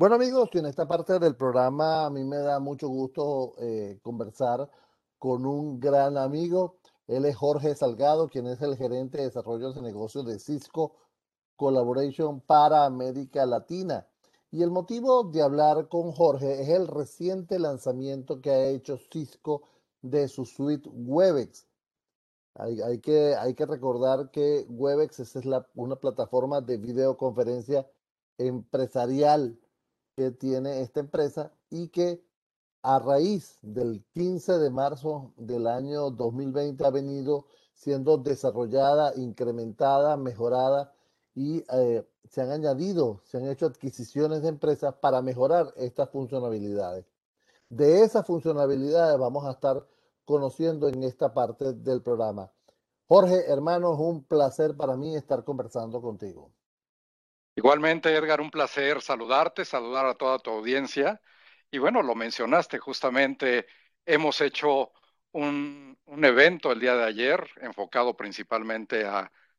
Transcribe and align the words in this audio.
Bueno 0.00 0.14
amigos, 0.14 0.48
en 0.54 0.64
esta 0.64 0.88
parte 0.88 1.18
del 1.18 1.36
programa 1.36 2.06
a 2.06 2.10
mí 2.10 2.24
me 2.24 2.38
da 2.38 2.58
mucho 2.58 2.88
gusto 2.88 3.52
eh, 3.58 3.98
conversar 4.00 4.66
con 5.18 5.44
un 5.44 5.78
gran 5.78 6.16
amigo. 6.16 6.78
Él 7.06 7.26
es 7.26 7.36
Jorge 7.36 7.74
Salgado, 7.74 8.30
quien 8.30 8.46
es 8.46 8.62
el 8.62 8.78
gerente 8.78 9.18
de 9.18 9.24
desarrollo 9.24 9.74
de 9.74 9.82
negocios 9.82 10.24
de 10.24 10.38
Cisco 10.38 10.96
Collaboration 11.54 12.40
para 12.40 12.86
América 12.86 13.44
Latina. 13.44 14.06
Y 14.50 14.62
el 14.62 14.70
motivo 14.70 15.24
de 15.24 15.42
hablar 15.42 15.88
con 15.88 16.12
Jorge 16.12 16.62
es 16.62 16.70
el 16.70 16.86
reciente 16.86 17.58
lanzamiento 17.58 18.40
que 18.40 18.52
ha 18.52 18.68
hecho 18.68 18.96
Cisco 19.12 19.64
de 20.00 20.28
su 20.28 20.46
suite 20.46 20.88
Webex. 20.88 21.66
Hay, 22.54 23.00
que, 23.00 23.36
recordar 23.68 24.30
que 24.30 24.64
Webex 24.66 25.20
es 25.20 25.34
una 25.74 25.96
plataforma 25.96 26.62
de 26.62 26.78
videoconferencia 26.78 27.86
empresarial 28.38 29.58
que 30.16 30.30
tiene 30.30 30.80
esta 30.82 31.00
empresa 31.00 31.52
y 31.70 31.88
que 31.88 32.22
a 32.82 32.98
raíz 32.98 33.58
del 33.62 34.04
15 34.12 34.58
de 34.58 34.70
marzo 34.70 35.32
del 35.36 35.66
año 35.66 36.10
2020 36.10 36.84
ha 36.84 36.90
venido 36.90 37.46
siendo 37.74 38.18
desarrollada, 38.18 39.12
incrementada, 39.16 40.16
mejorada 40.16 40.92
y 41.34 41.64
eh, 41.72 42.06
se 42.28 42.42
han 42.42 42.50
añadido, 42.50 43.20
se 43.24 43.38
han 43.38 43.48
hecho 43.48 43.66
adquisiciones 43.66 44.42
de 44.42 44.48
empresas 44.48 44.94
para 44.94 45.22
mejorar 45.22 45.72
estas 45.76 46.10
funcionalidades. 46.10 47.06
De 47.68 48.02
esas 48.02 48.26
funcionalidades 48.26 49.18
vamos 49.18 49.44
a 49.46 49.52
estar 49.52 49.86
conociendo 50.24 50.88
en 50.88 51.02
esta 51.02 51.32
parte 51.32 51.72
del 51.72 52.02
programa. 52.02 52.52
Jorge, 53.08 53.50
hermano, 53.50 53.94
es 53.94 54.00
un 54.00 54.24
placer 54.24 54.76
para 54.76 54.96
mí 54.96 55.16
estar 55.16 55.44
conversando 55.44 56.00
contigo. 56.00 56.52
Igualmente, 57.56 58.14
Edgar, 58.14 58.40
un 58.40 58.50
placer 58.50 59.02
saludarte, 59.02 59.64
saludar 59.64 60.06
a 60.06 60.14
toda 60.14 60.38
tu 60.38 60.50
audiencia. 60.50 61.20
Y 61.70 61.78
bueno, 61.78 62.02
lo 62.02 62.14
mencionaste 62.14 62.78
justamente, 62.78 63.66
hemos 64.06 64.40
hecho 64.40 64.92
un, 65.32 65.98
evento 66.22 66.72
el 66.72 66.80
día 66.80 66.96
de 66.96 67.04
ayer 67.04 67.48
enfocado 67.60 68.16
principalmente 68.16 69.06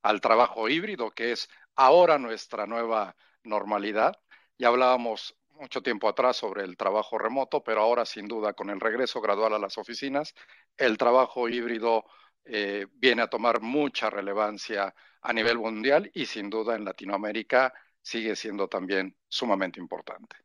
al 0.02 0.22
trabajo 0.22 0.68
híbrido, 0.70 1.12
que 1.12 1.32
es 1.34 1.50
ahora 1.76 2.18
nuestra 2.18 2.66
nueva 2.66 3.16
normalidad. 3.44 4.16
Ya 4.58 4.68
hablábamos 4.70 5.36
mucho 5.50 5.82
tiempo 5.82 6.10
atrás 6.10 6.38
sobre 6.38 6.64
el 6.64 6.78
trabajo 6.78 7.18
remoto, 7.18 7.64
pero 7.64 7.82
ahora 7.82 8.06
sin 8.06 8.28
duda 8.28 8.54
con 8.54 8.70
el 8.70 8.80
regreso 8.80 9.22
gradual 9.22 9.54
a 9.54 9.60
las 9.60 9.78
oficinas, 9.78 10.34
el 10.78 10.98
trabajo 10.98 11.48
híbrido 11.50 12.06
eh, 12.46 12.88
viene 12.94 13.22
a 13.22 13.28
tomar 13.28 13.62
mucha 13.62 14.10
relevancia 14.10 14.94
a 15.22 15.34
nivel 15.34 15.60
mundial 15.60 16.10
y 16.14 16.26
sin 16.26 16.50
duda 16.50 16.76
en 16.76 16.86
Latinoamérica 16.86 17.74
sigue 18.02 18.36
siendo 18.36 18.68
también 18.68 19.16
sumamente 19.28 19.80
importante. 19.80 20.36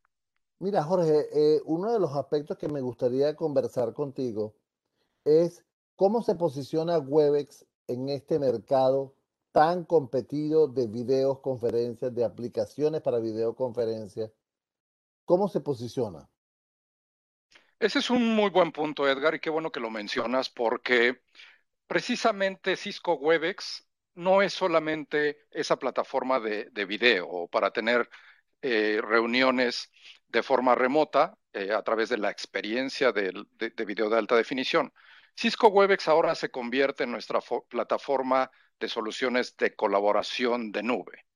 Mira, 0.58 0.82
Jorge, 0.82 1.26
eh, 1.32 1.60
uno 1.64 1.92
de 1.92 2.00
los 2.00 2.14
aspectos 2.14 2.56
que 2.56 2.68
me 2.68 2.80
gustaría 2.80 3.36
conversar 3.36 3.92
contigo 3.92 4.54
es 5.24 5.64
cómo 5.96 6.22
se 6.22 6.34
posiciona 6.34 6.98
Webex 6.98 7.66
en 7.88 8.08
este 8.08 8.38
mercado 8.38 9.14
tan 9.52 9.84
competido 9.84 10.68
de 10.68 10.86
videoconferencias, 10.86 12.14
de 12.14 12.24
aplicaciones 12.24 13.00
para 13.02 13.18
videoconferencias. 13.18 14.30
¿Cómo 15.24 15.48
se 15.48 15.60
posiciona? 15.60 16.28
Ese 17.78 17.98
es 17.98 18.10
un 18.10 18.34
muy 18.34 18.50
buen 18.50 18.72
punto, 18.72 19.08
Edgar, 19.08 19.34
y 19.34 19.40
qué 19.40 19.50
bueno 19.50 19.70
que 19.70 19.80
lo 19.80 19.90
mencionas 19.90 20.48
porque 20.48 21.20
precisamente 21.86 22.76
Cisco 22.76 23.14
Webex 23.14 23.85
no 24.16 24.42
es 24.42 24.52
solamente 24.54 25.46
esa 25.50 25.78
plataforma 25.78 26.40
de, 26.40 26.84
video 26.86 27.48
para 27.48 27.70
tener 27.70 28.08
eh, 28.62 29.00
reuniones 29.02 29.90
de 30.28 30.42
forma 30.42 30.74
remota 30.74 31.38
eh, 31.52 31.72
a 31.72 31.82
través 31.82 32.08
de 32.08 32.18
la 32.18 32.30
experiencia 32.30 33.12
de, 33.12 33.32
de, 33.52 33.84
video 33.84 34.08
de 34.10 34.18
alta 34.18 34.34
definición. 34.34 34.92
Cisco 35.36 35.68
Webex 35.68 36.08
ahora 36.08 36.34
se 36.34 36.50
convierte 36.50 37.04
en 37.04 37.12
nuestra 37.12 37.40
plataforma 37.68 38.50
de 38.80 38.88
soluciones 38.88 39.56
de 39.56 39.76
colaboración 39.76 40.72
de 40.72 40.82
nube, 40.82 41.26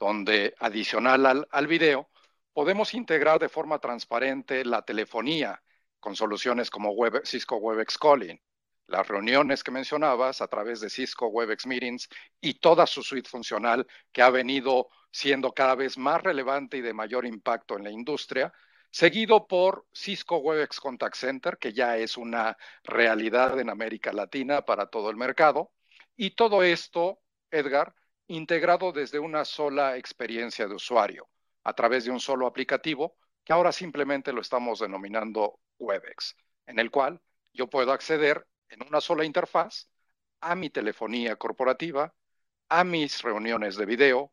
donde 0.00 0.54
adicional 0.58 1.26
al, 1.26 1.48
al 1.50 1.66
video 1.66 2.10
podemos 2.54 2.94
integrar 2.94 3.38
de 3.40 3.50
forma 3.50 3.78
transparente 3.78 4.64
la 4.64 4.82
telefonía 4.82 5.62
con 6.00 6.16
soluciones 6.16 6.70
como 6.70 6.94
Cisco 7.24 7.56
Webex 7.56 7.98
Calling, 7.98 8.40
las 8.86 9.08
reuniones 9.08 9.64
que 9.64 9.70
mencionabas 9.70 10.40
a 10.40 10.48
través 10.48 10.80
de 10.80 10.90
Cisco 10.90 11.28
Webex 11.28 11.66
Meetings 11.66 12.08
y 12.40 12.54
toda 12.54 12.86
su 12.86 13.02
suite 13.02 13.28
funcional 13.28 13.86
que 14.12 14.22
ha 14.22 14.30
venido 14.30 14.88
siendo 15.10 15.52
cada 15.52 15.74
vez 15.74 15.98
más 15.98 16.22
relevante 16.22 16.78
y 16.78 16.80
de 16.80 16.94
mayor 16.94 17.26
impacto 17.26 17.76
en 17.76 17.84
la 17.84 17.90
industria, 17.90 18.52
seguido 18.90 19.46
por 19.46 19.86
Cisco 19.92 20.38
Webex 20.38 20.80
Contact 20.80 21.16
Center, 21.16 21.58
que 21.58 21.72
ya 21.72 21.96
es 21.96 22.16
una 22.16 22.56
realidad 22.84 23.58
en 23.60 23.70
América 23.70 24.12
Latina 24.12 24.62
para 24.62 24.86
todo 24.86 25.10
el 25.10 25.16
mercado. 25.16 25.72
Y 26.16 26.30
todo 26.32 26.62
esto, 26.62 27.20
Edgar, 27.50 27.94
integrado 28.26 28.92
desde 28.92 29.18
una 29.18 29.44
sola 29.44 29.96
experiencia 29.96 30.66
de 30.66 30.74
usuario, 30.74 31.28
a 31.64 31.74
través 31.74 32.04
de 32.04 32.10
un 32.10 32.20
solo 32.20 32.46
aplicativo, 32.46 33.16
que 33.44 33.52
ahora 33.52 33.72
simplemente 33.72 34.32
lo 34.32 34.40
estamos 34.40 34.78
denominando 34.80 35.60
Webex, 35.78 36.36
en 36.66 36.78
el 36.78 36.90
cual 36.90 37.20
yo 37.52 37.68
puedo 37.68 37.92
acceder 37.92 38.46
en 38.72 38.82
una 38.86 39.00
sola 39.00 39.24
interfaz 39.24 39.88
a 40.40 40.54
mi 40.54 40.70
telefonía 40.70 41.36
corporativa, 41.36 42.14
a 42.68 42.84
mis 42.84 43.22
reuniones 43.22 43.76
de 43.76 43.86
video, 43.86 44.32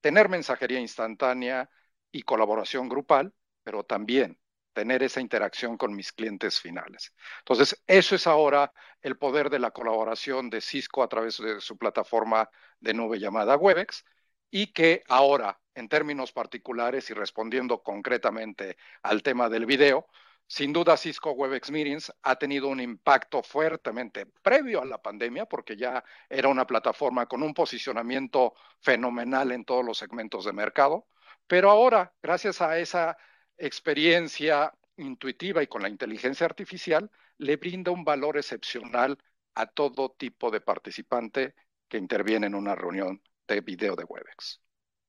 tener 0.00 0.28
mensajería 0.28 0.80
instantánea 0.80 1.70
y 2.12 2.22
colaboración 2.22 2.88
grupal, 2.88 3.34
pero 3.62 3.84
también 3.84 4.38
tener 4.72 5.02
esa 5.02 5.20
interacción 5.20 5.76
con 5.76 5.94
mis 5.96 6.12
clientes 6.12 6.60
finales. 6.60 7.12
Entonces, 7.38 7.82
eso 7.86 8.14
es 8.14 8.26
ahora 8.26 8.72
el 9.00 9.16
poder 9.18 9.50
de 9.50 9.58
la 9.58 9.70
colaboración 9.72 10.50
de 10.50 10.60
Cisco 10.60 11.02
a 11.02 11.08
través 11.08 11.38
de 11.38 11.60
su 11.60 11.76
plataforma 11.76 12.48
de 12.80 12.94
nube 12.94 13.18
llamada 13.18 13.56
Webex 13.56 14.04
y 14.50 14.72
que 14.72 15.02
ahora, 15.08 15.58
en 15.74 15.88
términos 15.88 16.32
particulares 16.32 17.10
y 17.10 17.14
respondiendo 17.14 17.82
concretamente 17.82 18.76
al 19.02 19.22
tema 19.22 19.48
del 19.48 19.66
video, 19.66 20.06
sin 20.46 20.72
duda, 20.72 20.96
Cisco 20.96 21.30
Webex 21.32 21.70
Meetings 21.70 22.12
ha 22.22 22.36
tenido 22.36 22.68
un 22.68 22.80
impacto 22.80 23.42
fuertemente 23.42 24.26
previo 24.26 24.82
a 24.82 24.84
la 24.84 25.00
pandemia, 25.00 25.46
porque 25.46 25.76
ya 25.76 26.02
era 26.28 26.48
una 26.48 26.66
plataforma 26.66 27.26
con 27.26 27.42
un 27.42 27.54
posicionamiento 27.54 28.54
fenomenal 28.80 29.52
en 29.52 29.64
todos 29.64 29.84
los 29.84 29.98
segmentos 29.98 30.44
de 30.44 30.52
mercado. 30.52 31.06
Pero 31.46 31.70
ahora, 31.70 32.12
gracias 32.22 32.60
a 32.60 32.78
esa 32.78 33.16
experiencia 33.56 34.72
intuitiva 34.96 35.62
y 35.62 35.66
con 35.66 35.82
la 35.82 35.88
inteligencia 35.88 36.46
artificial, 36.46 37.10
le 37.38 37.56
brinda 37.56 37.90
un 37.90 38.04
valor 38.04 38.36
excepcional 38.36 39.18
a 39.54 39.66
todo 39.66 40.10
tipo 40.12 40.50
de 40.50 40.60
participante 40.60 41.54
que 41.88 41.98
interviene 41.98 42.46
en 42.46 42.54
una 42.54 42.74
reunión 42.74 43.22
de 43.46 43.60
video 43.60 43.96
de 43.96 44.04
Webex. 44.04 44.60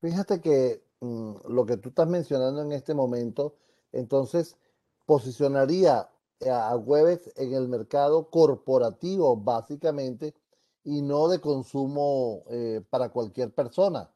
Fíjate 0.02 0.42
que 0.42 0.84
mm, 1.00 1.52
lo 1.54 1.66
que 1.66 1.78
tú 1.78 1.90
estás 1.90 2.08
mencionando 2.08 2.62
en 2.62 2.72
este 2.72 2.94
momento, 2.94 3.58
entonces, 3.92 4.58
posicionaría 5.06 6.10
a 6.50 6.76
Webex 6.76 7.38
en 7.38 7.54
el 7.54 7.68
mercado 7.68 8.30
corporativo, 8.30 9.36
básicamente, 9.36 10.34
y 10.84 11.02
no 11.02 11.28
de 11.28 11.40
consumo 11.40 12.44
eh, 12.50 12.82
para 12.90 13.10
cualquier 13.10 13.54
persona. 13.54 14.10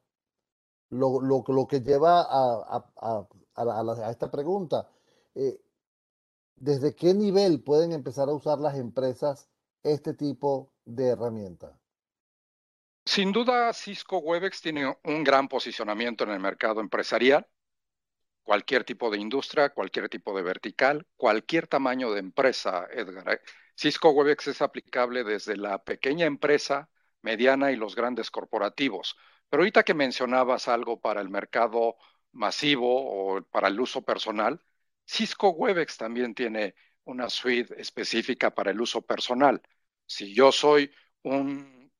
Lo, 0.90 1.20
lo, 1.20 1.66
que 1.66 1.80
lleva 1.80 2.20
a, 2.22 2.84
a, 2.96 3.26
a, 3.56 4.10
esta 4.10 4.30
pregunta, 4.30 4.88
eh, 5.34 5.60
¿desde 6.56 6.94
qué 6.94 7.12
nivel 7.12 7.62
pueden 7.62 7.92
empezar 7.92 8.28
a 8.28 8.34
usar 8.34 8.58
las 8.58 8.76
empresas 8.76 9.48
este 9.82 10.14
tipo 10.14 10.72
de 10.84 11.08
herramienta? 11.08 11.78
Sin 13.04 13.32
duda, 13.32 13.72
Cisco 13.72 14.18
Webex 14.18 14.60
tiene 14.60 14.96
un 15.04 15.24
gran 15.24 15.48
posicionamiento 15.48 16.24
en 16.24 16.30
el 16.30 16.40
mercado 16.40 16.80
empresarial 16.80 17.46
cualquier 18.46 18.84
tipo 18.84 19.10
de 19.10 19.18
industria, 19.18 19.70
cualquier 19.70 20.08
tipo 20.08 20.34
de 20.36 20.42
vertical, 20.44 21.04
cualquier 21.16 21.66
tamaño 21.66 22.12
de 22.12 22.20
empresa, 22.20 22.86
Edgar. 22.92 23.28
¿eh? 23.34 23.40
Cisco 23.76 24.10
Webex 24.10 24.46
es 24.46 24.62
aplicable 24.62 25.24
desde 25.24 25.56
la 25.56 25.82
pequeña 25.82 26.26
empresa, 26.26 26.88
mediana 27.22 27.72
y 27.72 27.76
los 27.76 27.96
grandes 27.96 28.30
corporativos. 28.30 29.16
Pero 29.48 29.62
ahorita 29.62 29.82
que 29.82 29.94
mencionabas 29.94 30.68
algo 30.68 31.00
para 31.00 31.20
el 31.20 31.28
mercado 31.28 31.96
masivo 32.32 33.36
o 33.36 33.42
para 33.42 33.66
el 33.66 33.80
uso 33.80 34.02
personal, 34.02 34.62
Cisco 35.04 35.50
Webex 35.50 35.96
también 35.96 36.32
tiene 36.32 36.76
una 37.04 37.28
suite 37.28 37.74
específica 37.80 38.54
para 38.54 38.70
el 38.70 38.80
uso 38.80 39.02
personal. 39.02 39.60
Si 40.06 40.32
yo 40.32 40.52
soy 40.52 40.92
un, 41.22 41.90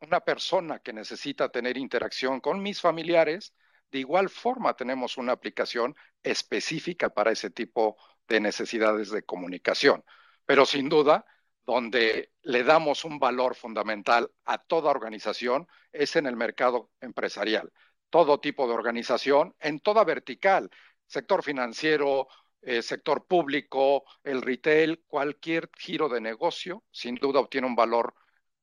una 0.00 0.20
persona 0.20 0.80
que 0.80 0.92
necesita 0.92 1.50
tener 1.50 1.76
interacción 1.78 2.40
con 2.40 2.60
mis 2.60 2.80
familiares, 2.80 3.54
de 3.92 3.98
igual 3.98 4.30
forma, 4.30 4.74
tenemos 4.74 5.18
una 5.18 5.32
aplicación 5.32 5.94
específica 6.22 7.10
para 7.10 7.30
ese 7.30 7.50
tipo 7.50 7.96
de 8.26 8.40
necesidades 8.40 9.10
de 9.10 9.22
comunicación. 9.22 10.02
Pero 10.46 10.64
sin 10.64 10.88
duda, 10.88 11.26
donde 11.66 12.32
le 12.42 12.64
damos 12.64 13.04
un 13.04 13.18
valor 13.18 13.54
fundamental 13.54 14.32
a 14.46 14.58
toda 14.58 14.90
organización 14.90 15.68
es 15.92 16.16
en 16.16 16.26
el 16.26 16.36
mercado 16.36 16.90
empresarial. 17.00 17.70
Todo 18.08 18.40
tipo 18.40 18.66
de 18.66 18.74
organización, 18.74 19.54
en 19.60 19.78
toda 19.80 20.04
vertical, 20.04 20.70
sector 21.06 21.42
financiero, 21.42 22.28
eh, 22.62 22.80
sector 22.82 23.26
público, 23.26 24.04
el 24.24 24.40
retail, 24.40 25.04
cualquier 25.06 25.70
giro 25.78 26.08
de 26.08 26.20
negocio, 26.20 26.82
sin 26.90 27.16
duda 27.16 27.40
obtiene 27.40 27.66
un 27.66 27.76
valor 27.76 28.14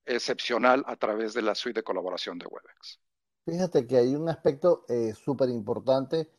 excepcional 0.06 0.84
a 0.88 0.96
través 0.96 1.34
de 1.36 1.44
la 1.44 1.54
suite 1.54 1.82
de 1.82 1.84
colaboración 1.84 2.40
de 2.40 2.48
Webex. 2.48 3.00
Fíjate 3.46 3.88
que 3.88 3.98
hay 3.98 4.16
un 4.16 4.30
aspecto 4.30 4.86
eh, 4.90 5.14
súper 5.14 5.50
importante 5.50 6.30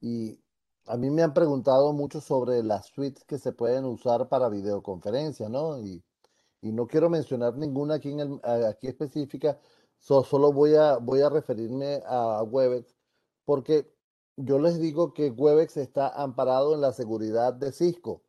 y 0.00 0.40
a 0.86 0.96
mí 0.96 1.10
me 1.10 1.22
han 1.22 1.34
preguntado 1.34 1.92
mucho 1.92 2.20
sobre 2.20 2.62
las 2.62 2.86
suites 2.86 3.24
que 3.24 3.38
se 3.38 3.52
pueden 3.52 3.84
usar 3.84 4.28
para 4.28 4.48
videoconferencia, 4.48 5.48
¿no? 5.48 5.78
Y, 5.80 6.02
y 6.62 6.72
no 6.72 6.86
quiero 6.86 7.10
mencionar 7.10 7.56
ninguna 7.56 7.94
aquí, 7.96 8.10
en 8.10 8.20
el, 8.20 8.40
aquí 8.66 8.86
específica, 8.88 9.58
solo 9.98 10.52
voy 10.52 10.74
a, 10.74 10.96
voy 10.98 11.20
a 11.20 11.28
referirme 11.30 12.02
a 12.06 12.42
Webex, 12.42 12.94
porque 13.44 13.92
yo 14.36 14.58
les 14.58 14.78
digo 14.78 15.12
que 15.14 15.30
Webex 15.30 15.76
está 15.76 16.08
amparado 16.08 16.74
en 16.74 16.80
la 16.80 16.92
seguridad 16.92 17.52
de 17.54 17.72
Cisco 17.72 18.22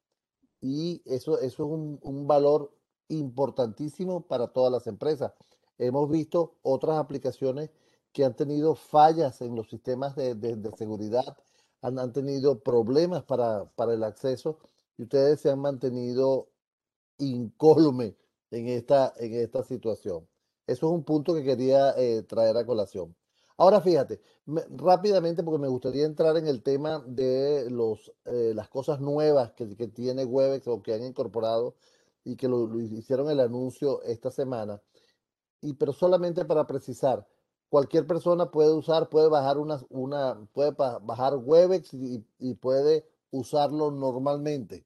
y 0.61 1.01
eso, 1.05 1.39
eso 1.39 1.65
es 1.65 1.71
un, 1.71 1.99
un 2.01 2.27
valor 2.27 2.75
importantísimo 3.09 4.27
para 4.27 4.47
todas 4.47 4.71
las 4.71 4.87
empresas. 4.87 5.33
Hemos 5.77 6.09
visto 6.09 6.57
otras 6.63 6.97
aplicaciones 6.97 7.69
que 8.15 8.23
han 8.23 8.33
tenido 8.33 8.75
fallas 8.75 9.41
en 9.41 9.57
los 9.57 9.69
sistemas 9.69 10.15
de, 10.15 10.35
de, 10.35 10.71
seguridad, 10.77 11.37
han, 11.81 11.99
han, 11.99 12.13
tenido 12.13 12.59
problemas 12.61 13.23
para, 13.25 13.65
para 13.75 13.93
el 13.93 14.05
acceso 14.05 14.57
y 14.97 15.03
ustedes 15.03 15.41
se 15.41 15.51
han 15.51 15.59
mantenido 15.59 16.47
incólume 17.17 18.15
en 18.51 18.69
esta, 18.69 19.13
en 19.17 19.33
esta 19.33 19.63
situación. 19.63 20.25
Eso 20.65 20.87
es 20.87 20.93
un 20.93 21.03
punto 21.03 21.35
que 21.35 21.43
quería 21.43 21.91
eh, 21.97 22.23
traer 22.23 22.55
a 22.55 22.65
colación. 22.65 23.13
Ahora 23.57 23.81
fíjate, 23.81 24.21
rápidamente 24.69 25.43
porque 25.43 25.61
me 25.61 25.67
gustaría 25.67 26.05
entrar 26.05 26.37
en 26.37 26.47
el 26.47 26.63
tema 26.63 27.03
de 27.05 27.69
los, 27.69 28.13
eh, 28.23 28.53
las 28.55 28.69
cosas 28.69 29.01
nuevas 29.01 29.51
que, 29.51 29.75
que, 29.75 29.89
tiene 29.89 30.23
Webex 30.23 30.65
o 30.69 30.81
que 30.81 30.93
han 30.93 31.03
incorporado 31.03 31.75
y 32.23 32.37
que 32.37 32.47
lo, 32.47 32.65
lo, 32.65 32.79
hicieron 32.79 33.29
el 33.29 33.41
anuncio 33.41 34.01
esta 34.03 34.31
semana. 34.31 34.81
Y 35.59 35.73
pero 35.73 35.91
solamente 35.91 36.45
para 36.45 36.65
precisar, 36.65 37.27
cualquier 37.69 38.05
persona 38.07 38.51
puede 38.51 38.73
usar, 38.73 39.09
puede 39.09 39.29
bajar 39.29 39.57
una, 39.57 39.79
una 39.89 40.37
puede 40.53 40.71
bajar 41.01 41.33
Webex 41.35 41.93
y, 41.93 42.53
puede 42.55 43.05
usarlo 43.31 43.91
normalmente. 43.91 44.85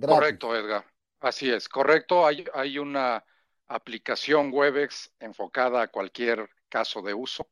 Correcto, 0.00 0.54
Edgar. 0.54 0.84
Así 1.20 1.50
es, 1.50 1.68
correcto. 1.68 2.26
Hay, 2.26 2.44
hay 2.54 2.78
una 2.78 3.24
aplicación 3.68 4.50
Webex 4.52 5.12
enfocada 5.20 5.82
a 5.82 5.88
cualquier 5.88 6.48
caso 6.68 7.02
de 7.02 7.14
uso 7.14 7.48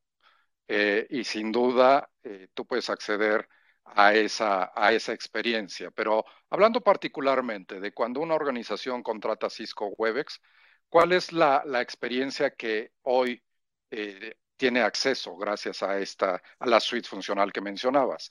eh, 0.67 1.07
y 1.11 1.25
sin 1.25 1.53
duda 1.53 2.11
eh, 2.23 2.49
tú 2.55 2.67
puedes 2.67 2.91
acceder 2.91 3.49
a 3.85 4.15
esa, 4.15 4.73
a 4.75 4.93
esa 4.93 5.13
experiencia. 5.13 5.91
Pero 5.91 6.25
hablando 6.51 6.81
particularmente 6.81 7.81
de 7.81 7.93
cuando 7.93 8.21
una 8.21 8.35
organización 8.35 9.03
contrata 9.03 9.49
Cisco 9.51 9.89
Webex, 9.97 10.41
¿cuál 10.89 11.13
es 11.13 11.33
la, 11.33 11.63
la 11.65 11.81
experiencia 11.81 12.51
que 12.51 12.93
hoy 13.03 13.43
eh, 13.91 14.37
tiene 14.57 14.81
acceso 14.83 15.37
gracias 15.37 15.83
a 15.83 15.99
esta, 15.99 16.43
a 16.59 16.67
la 16.67 16.81
suite 16.81 17.09
funcional 17.09 17.53
que 17.53 17.61
mencionabas? 17.61 18.31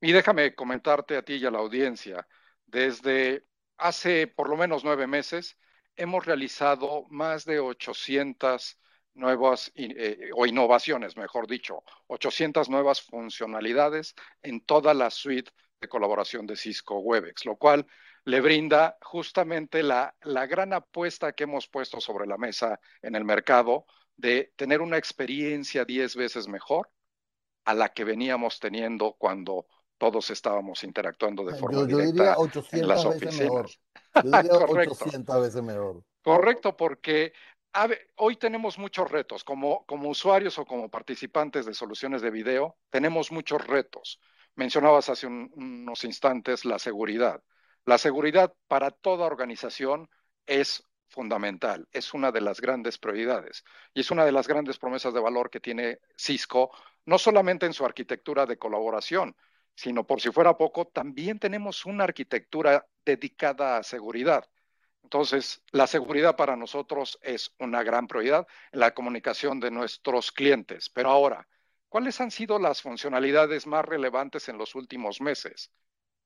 Y 0.00 0.12
déjame 0.12 0.54
comentarte 0.54 1.16
a 1.16 1.22
ti 1.22 1.34
y 1.34 1.46
a 1.46 1.50
la 1.50 1.58
audiencia, 1.58 2.26
desde 2.66 3.46
hace 3.76 4.26
por 4.26 4.48
lo 4.48 4.56
menos 4.56 4.84
nueve 4.84 5.06
meses, 5.06 5.58
hemos 5.96 6.24
realizado 6.26 7.04
más 7.08 7.44
de 7.44 7.60
800 7.60 8.78
nuevas 9.14 9.72
eh, 9.74 10.30
o 10.34 10.46
innovaciones, 10.46 11.16
mejor 11.16 11.46
dicho, 11.46 11.82
800 12.08 12.68
nuevas 12.68 13.00
funcionalidades 13.02 14.14
en 14.42 14.60
toda 14.60 14.94
la 14.94 15.10
suite 15.10 15.50
de 15.80 15.88
colaboración 15.88 16.46
de 16.46 16.56
Cisco 16.56 16.98
Webex, 16.98 17.44
lo 17.44 17.56
cual 17.56 17.86
le 18.24 18.40
brinda 18.40 18.98
justamente 19.02 19.82
la, 19.82 20.14
la 20.22 20.46
gran 20.46 20.72
apuesta 20.72 21.32
que 21.32 21.44
hemos 21.44 21.68
puesto 21.68 22.00
sobre 22.00 22.26
la 22.26 22.36
mesa 22.36 22.80
en 23.02 23.14
el 23.14 23.24
mercado 23.24 23.86
de 24.16 24.52
tener 24.56 24.80
una 24.80 24.96
experiencia 24.96 25.84
10 25.84 26.16
veces 26.16 26.48
mejor 26.48 26.90
a 27.64 27.74
la 27.74 27.90
que 27.90 28.04
veníamos 28.04 28.60
teniendo 28.60 29.14
cuando 29.18 29.66
todos 29.98 30.30
estábamos 30.30 30.84
interactuando 30.84 31.44
de 31.44 31.54
forma 31.54 31.80
yo, 31.80 31.88
yo 31.88 31.96
directa 31.98 32.12
diría 32.12 32.34
800 32.38 32.72
en 32.80 32.88
las 32.88 33.04
veces 33.04 33.06
oficinas. 33.06 33.40
Mejor. 33.40 33.70
Yo 34.24 34.30
diría 34.30 34.92
800 34.92 35.40
veces 35.42 35.62
mejor. 35.62 36.02
Correcto, 36.22 36.76
porque 36.76 37.32
ver, 37.86 38.10
hoy 38.16 38.36
tenemos 38.36 38.78
muchos 38.78 39.10
retos. 39.10 39.44
Como, 39.44 39.84
como 39.84 40.08
usuarios 40.08 40.58
o 40.58 40.64
como 40.64 40.88
participantes 40.88 41.66
de 41.66 41.74
soluciones 41.74 42.22
de 42.22 42.30
video, 42.30 42.78
tenemos 42.90 43.30
muchos 43.30 43.66
retos. 43.66 44.20
Mencionabas 44.54 45.10
hace 45.10 45.26
un, 45.26 45.50
unos 45.54 46.04
instantes 46.04 46.64
la 46.64 46.78
seguridad. 46.78 47.42
La 47.84 47.98
seguridad 47.98 48.54
para 48.68 48.90
toda 48.90 49.26
organización 49.26 50.08
es 50.46 50.82
fundamental, 51.08 51.88
es 51.92 52.14
una 52.14 52.32
de 52.32 52.40
las 52.40 52.60
grandes 52.60 52.98
prioridades 52.98 53.64
y 53.94 54.00
es 54.00 54.10
una 54.10 54.24
de 54.24 54.32
las 54.32 54.48
grandes 54.48 54.78
promesas 54.78 55.14
de 55.14 55.20
valor 55.20 55.50
que 55.50 55.60
tiene 55.60 56.00
Cisco, 56.16 56.70
no 57.04 57.18
solamente 57.18 57.66
en 57.66 57.72
su 57.72 57.84
arquitectura 57.84 58.46
de 58.46 58.58
colaboración, 58.58 59.36
sino 59.74 60.06
por 60.06 60.20
si 60.20 60.30
fuera 60.30 60.56
poco, 60.56 60.86
también 60.86 61.38
tenemos 61.38 61.84
una 61.86 62.04
arquitectura 62.04 62.86
dedicada 63.04 63.76
a 63.76 63.82
seguridad. 63.82 64.48
Entonces, 65.02 65.62
la 65.70 65.86
seguridad 65.86 66.34
para 66.34 66.56
nosotros 66.56 67.18
es 67.22 67.54
una 67.60 67.84
gran 67.84 68.08
prioridad 68.08 68.46
en 68.72 68.80
la 68.80 68.92
comunicación 68.92 69.60
de 69.60 69.70
nuestros 69.70 70.32
clientes. 70.32 70.88
Pero 70.90 71.10
ahora, 71.10 71.46
¿cuáles 71.88 72.20
han 72.20 72.32
sido 72.32 72.58
las 72.58 72.82
funcionalidades 72.82 73.66
más 73.66 73.84
relevantes 73.84 74.48
en 74.48 74.58
los 74.58 74.74
últimos 74.74 75.20
meses? 75.20 75.70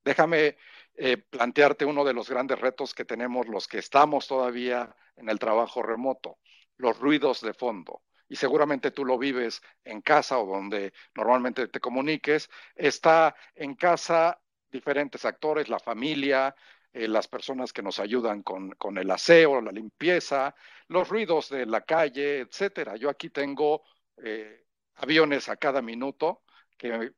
Déjame 0.05 0.57
eh, 0.95 1.17
plantearte 1.17 1.85
uno 1.85 2.05
de 2.05 2.15
los 2.15 2.29
grandes 2.29 2.59
retos 2.59 2.95
que 2.95 3.05
tenemos 3.05 3.47
los 3.49 3.69
que 3.69 3.79
estamos 3.79 4.27
todavía 4.27 4.95
en 5.17 5.29
el 5.29 5.39
trabajo 5.39 5.83
remoto, 5.83 6.39
los 6.77 6.99
ruidos 6.99 7.41
de 7.41 7.55
fondo 7.55 8.03
y 8.31 8.37
seguramente 8.37 8.93
tú 8.93 9.05
lo 9.05 9.19
vives 9.19 9.61
en 9.85 10.01
casa 10.03 10.39
o 10.39 10.47
donde 10.47 10.93
normalmente 11.15 11.67
te 11.67 11.81
comuniques, 11.81 12.49
está 12.77 13.35
en 13.57 13.75
casa 13.75 14.41
diferentes 14.71 15.25
actores, 15.25 15.69
la 15.69 15.81
familia, 15.81 16.55
eh, 16.93 17.09
las 17.09 17.27
personas 17.27 17.73
que 17.73 17.83
nos 17.83 17.99
ayudan 17.99 18.43
con, 18.45 18.99
el 18.99 19.11
aseo, 19.11 19.61
la 19.61 19.73
limpieza, 19.73 20.55
los 20.87 21.09
ruidos 21.09 21.51
de 21.51 21.67
la 21.67 21.81
calle, 21.81 22.39
etcétera. 22.39 22.95
Yo 22.97 23.11
aquí 23.11 23.31
tengo 23.31 23.83
eh, 24.19 24.65
aviones 24.95 25.49
a 25.49 25.57
cada 25.57 25.83
minuto 25.83 26.45
que 26.79 27.13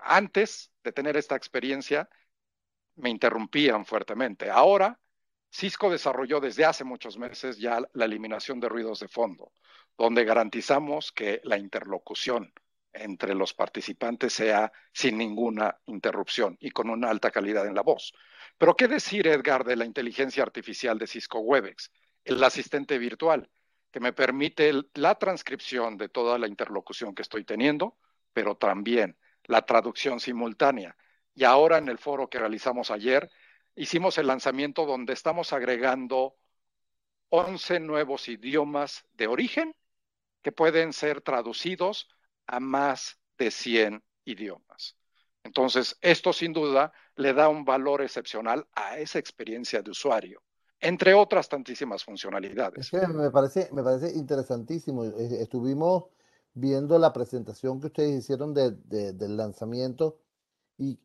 antes 0.00 0.72
de 0.84 0.92
tener 0.92 1.16
esta 1.16 1.36
experiencia 1.36 2.06
me 3.00 3.10
interrumpían 3.10 3.84
fuertemente. 3.84 4.50
Ahora, 4.50 4.98
Cisco 5.50 5.90
desarrolló 5.90 6.40
desde 6.40 6.64
hace 6.64 6.84
muchos 6.84 7.18
meses 7.18 7.58
ya 7.58 7.80
la 7.92 8.04
eliminación 8.04 8.60
de 8.60 8.68
ruidos 8.68 9.00
de 9.00 9.08
fondo 9.08 9.52
donde 10.00 10.24
garantizamos 10.24 11.12
que 11.12 11.42
la 11.44 11.58
interlocución 11.58 12.54
entre 12.92 13.34
los 13.34 13.52
participantes 13.52 14.32
sea 14.32 14.72
sin 14.94 15.18
ninguna 15.18 15.78
interrupción 15.84 16.56
y 16.58 16.70
con 16.70 16.88
una 16.88 17.10
alta 17.10 17.30
calidad 17.30 17.66
en 17.66 17.74
la 17.74 17.82
voz. 17.82 18.14
Pero 18.56 18.74
¿qué 18.74 18.88
decir, 18.88 19.26
Edgar, 19.26 19.62
de 19.62 19.76
la 19.76 19.84
inteligencia 19.84 20.42
artificial 20.42 20.98
de 20.98 21.06
Cisco 21.06 21.40
Webex, 21.40 21.92
el 22.24 22.42
asistente 22.42 22.96
virtual, 22.96 23.50
que 23.90 24.00
me 24.00 24.14
permite 24.14 24.72
la 24.94 25.16
transcripción 25.16 25.98
de 25.98 26.08
toda 26.08 26.38
la 26.38 26.48
interlocución 26.48 27.14
que 27.14 27.20
estoy 27.20 27.44
teniendo, 27.44 27.98
pero 28.32 28.56
también 28.56 29.18
la 29.44 29.66
traducción 29.66 30.18
simultánea? 30.18 30.96
Y 31.40 31.44
ahora 31.44 31.78
en 31.78 31.88
el 31.88 31.96
foro 31.96 32.28
que 32.28 32.38
realizamos 32.38 32.90
ayer, 32.90 33.30
hicimos 33.74 34.18
el 34.18 34.26
lanzamiento 34.26 34.84
donde 34.84 35.14
estamos 35.14 35.54
agregando 35.54 36.36
11 37.30 37.80
nuevos 37.80 38.28
idiomas 38.28 39.06
de 39.14 39.26
origen 39.26 39.74
que 40.42 40.52
pueden 40.52 40.92
ser 40.92 41.22
traducidos 41.22 42.10
a 42.46 42.60
más 42.60 43.18
de 43.38 43.50
100 43.50 44.02
idiomas. 44.26 44.98
Entonces, 45.42 45.96
esto 46.02 46.34
sin 46.34 46.52
duda 46.52 46.92
le 47.16 47.32
da 47.32 47.48
un 47.48 47.64
valor 47.64 48.02
excepcional 48.02 48.68
a 48.74 48.98
esa 48.98 49.18
experiencia 49.18 49.80
de 49.80 49.92
usuario, 49.92 50.42
entre 50.78 51.14
otras 51.14 51.48
tantísimas 51.48 52.04
funcionalidades. 52.04 52.80
Es 52.80 52.90
que 52.90 53.06
me 53.06 53.30
parece, 53.30 53.70
me 53.72 53.82
parece 53.82 54.12
interesantísimo. 54.12 55.04
Estuvimos 55.04 56.04
viendo 56.52 56.98
la 56.98 57.14
presentación 57.14 57.80
que 57.80 57.86
ustedes 57.86 58.24
hicieron 58.24 58.52
de, 58.52 58.72
del 59.14 59.38
lanzamiento 59.38 60.18
y 60.76 60.98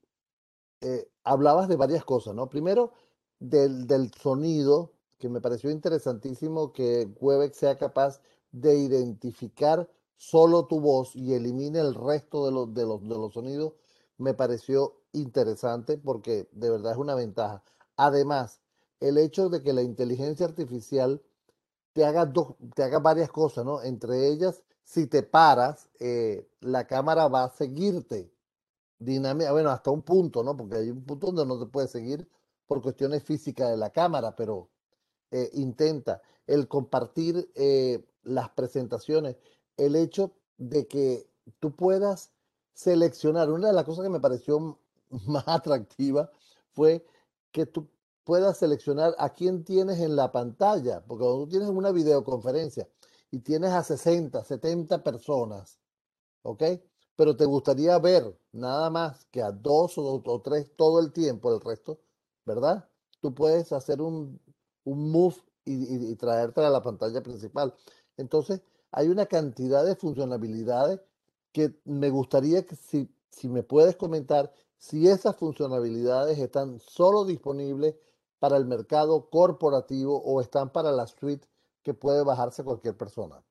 eh, 0.86 1.10
hablabas 1.24 1.68
de 1.68 1.76
varias 1.78 2.06
cosas, 2.06 2.36
¿no? 2.36 2.48
Primero, 2.50 2.94
del, 3.40 3.88
del 3.88 4.12
sonido, 4.14 4.94
que 5.18 5.30
me 5.30 5.42
pareció 5.42 5.72
interesantísimo 5.72 6.74
que 6.74 7.10
Webex 7.20 7.58
sea 7.58 7.78
capaz 7.78 8.22
de 8.52 8.78
identificar 8.78 9.90
solo 10.18 10.68
tu 10.68 10.80
voz 10.80 11.16
y 11.16 11.34
elimine 11.34 11.80
el 11.80 11.96
resto 11.96 12.46
de 12.46 12.52
los, 12.52 12.74
de 12.74 12.86
los, 12.86 13.02
de 13.02 13.16
los 13.16 13.34
sonidos, 13.34 13.74
me 14.18 14.34
pareció 14.36 15.02
interesante 15.12 15.98
porque 15.98 16.48
de 16.52 16.70
verdad 16.70 16.92
es 16.94 16.98
una 17.00 17.16
ventaja. 17.16 17.64
Además, 17.98 18.62
el 19.00 19.18
hecho 19.18 19.50
de 19.50 19.64
que 19.64 19.74
la 19.74 19.82
inteligencia 19.82 20.46
artificial 20.46 21.22
te 21.94 22.06
haga, 22.06 22.32
te 22.76 22.84
haga 22.84 23.00
varias 23.00 23.32
cosas, 23.32 23.66
¿no? 23.66 23.82
Entre 23.82 24.28
ellas, 24.28 24.64
si 24.84 25.08
te 25.08 25.24
paras, 25.24 25.90
eh, 26.00 26.48
la 26.62 26.86
cámara 26.88 27.28
va 27.28 27.46
a 27.46 27.50
seguirte. 27.50 28.32
Dinámica, 29.00 29.52
bueno, 29.52 29.70
hasta 29.70 29.92
un 29.92 30.02
punto, 30.02 30.44
¿no? 30.44 30.56
Porque 30.56 30.78
hay 30.78 30.90
un 30.90 31.04
punto 31.04 31.28
donde 31.28 31.46
no 31.46 31.60
se 31.60 31.68
puede 31.68 31.88
seguir 31.88 32.28
por 32.68 32.82
cuestiones 32.82 33.24
físicas 33.24 33.70
de 33.70 33.78
la 33.78 33.92
cámara, 33.92 34.36
pero 34.36 34.70
eh, 35.32 35.50
intenta 35.54 36.22
el 36.48 36.68
compartir 36.68 37.52
eh, 37.56 38.06
las 38.24 38.50
presentaciones, 38.50 39.38
el 39.78 39.96
hecho 39.96 40.34
de 40.58 40.88
que 40.88 41.30
tú 41.60 41.76
puedas 41.76 42.32
seleccionar, 42.74 43.52
una 43.52 43.68
de 43.68 43.74
las 43.74 43.86
cosas 43.86 44.04
que 44.04 44.10
me 44.10 44.20
pareció 44.20 44.80
más 45.10 45.48
atractiva 45.48 46.32
fue 46.72 47.06
que 47.52 47.66
tú 47.66 47.88
puedas 48.24 48.58
seleccionar 48.58 49.16
a 49.18 49.34
quién 49.34 49.64
tienes 49.64 50.00
en 50.00 50.16
la 50.16 50.32
pantalla, 50.32 51.04
porque 51.06 51.24
cuando 51.24 51.44
tú 51.44 51.50
tienes 51.50 51.70
una 51.70 51.92
videoconferencia 51.92 52.88
y 53.32 53.40
tienes 53.40 53.72
a 53.72 53.84
60, 53.84 54.44
70 54.44 55.04
personas, 55.04 55.80
¿ok? 56.42 56.64
Pero 57.16 57.36
te 57.36 57.46
gustaría 57.46 57.98
ver 58.00 58.38
nada 58.52 58.90
más 58.90 59.26
que 59.32 59.42
a 59.42 59.52
dos 59.52 59.94
o, 59.98 60.42
tres 60.44 60.72
todo 60.76 61.00
el 61.00 61.14
tiempo, 61.14 61.54
el 61.54 61.62
resto, 61.62 62.00
¿verdad? 62.46 62.88
Tú 63.22 63.34
puedes 63.34 63.72
hacer 63.72 64.02
un, 64.02 64.40
un 64.84 65.12
move 65.12 65.38
y, 65.66 66.12
y, 66.12 66.16
traerte 66.16 66.62
a 66.62 66.70
la 66.70 66.82
pantalla 66.82 67.24
principal. 67.24 67.74
Entonces, 68.18 68.62
hay 68.92 69.10
una 69.10 69.26
cantidad 69.26 69.86
de 69.86 69.96
funcionalidades 69.96 71.02
que 71.52 71.74
me 71.86 72.10
gustaría 72.10 72.66
que 72.66 72.76
si, 72.76 73.10
me 73.44 73.64
puedes 73.64 73.96
comentar 73.96 74.52
si 74.78 75.08
esas 75.08 75.38
funcionalidades 75.38 76.38
están 76.38 76.82
solo 76.82 77.24
disponibles 77.24 77.96
para 78.40 78.58
el 78.58 78.66
mercado 78.66 79.30
corporativo 79.30 80.22
o 80.22 80.42
están 80.42 80.70
para 80.72 80.92
la 80.92 81.08
suite 81.08 81.48
que 81.82 81.94
puede 81.94 82.24
bajarse 82.24 82.66
cualquier 82.66 82.98
persona. 82.98 83.42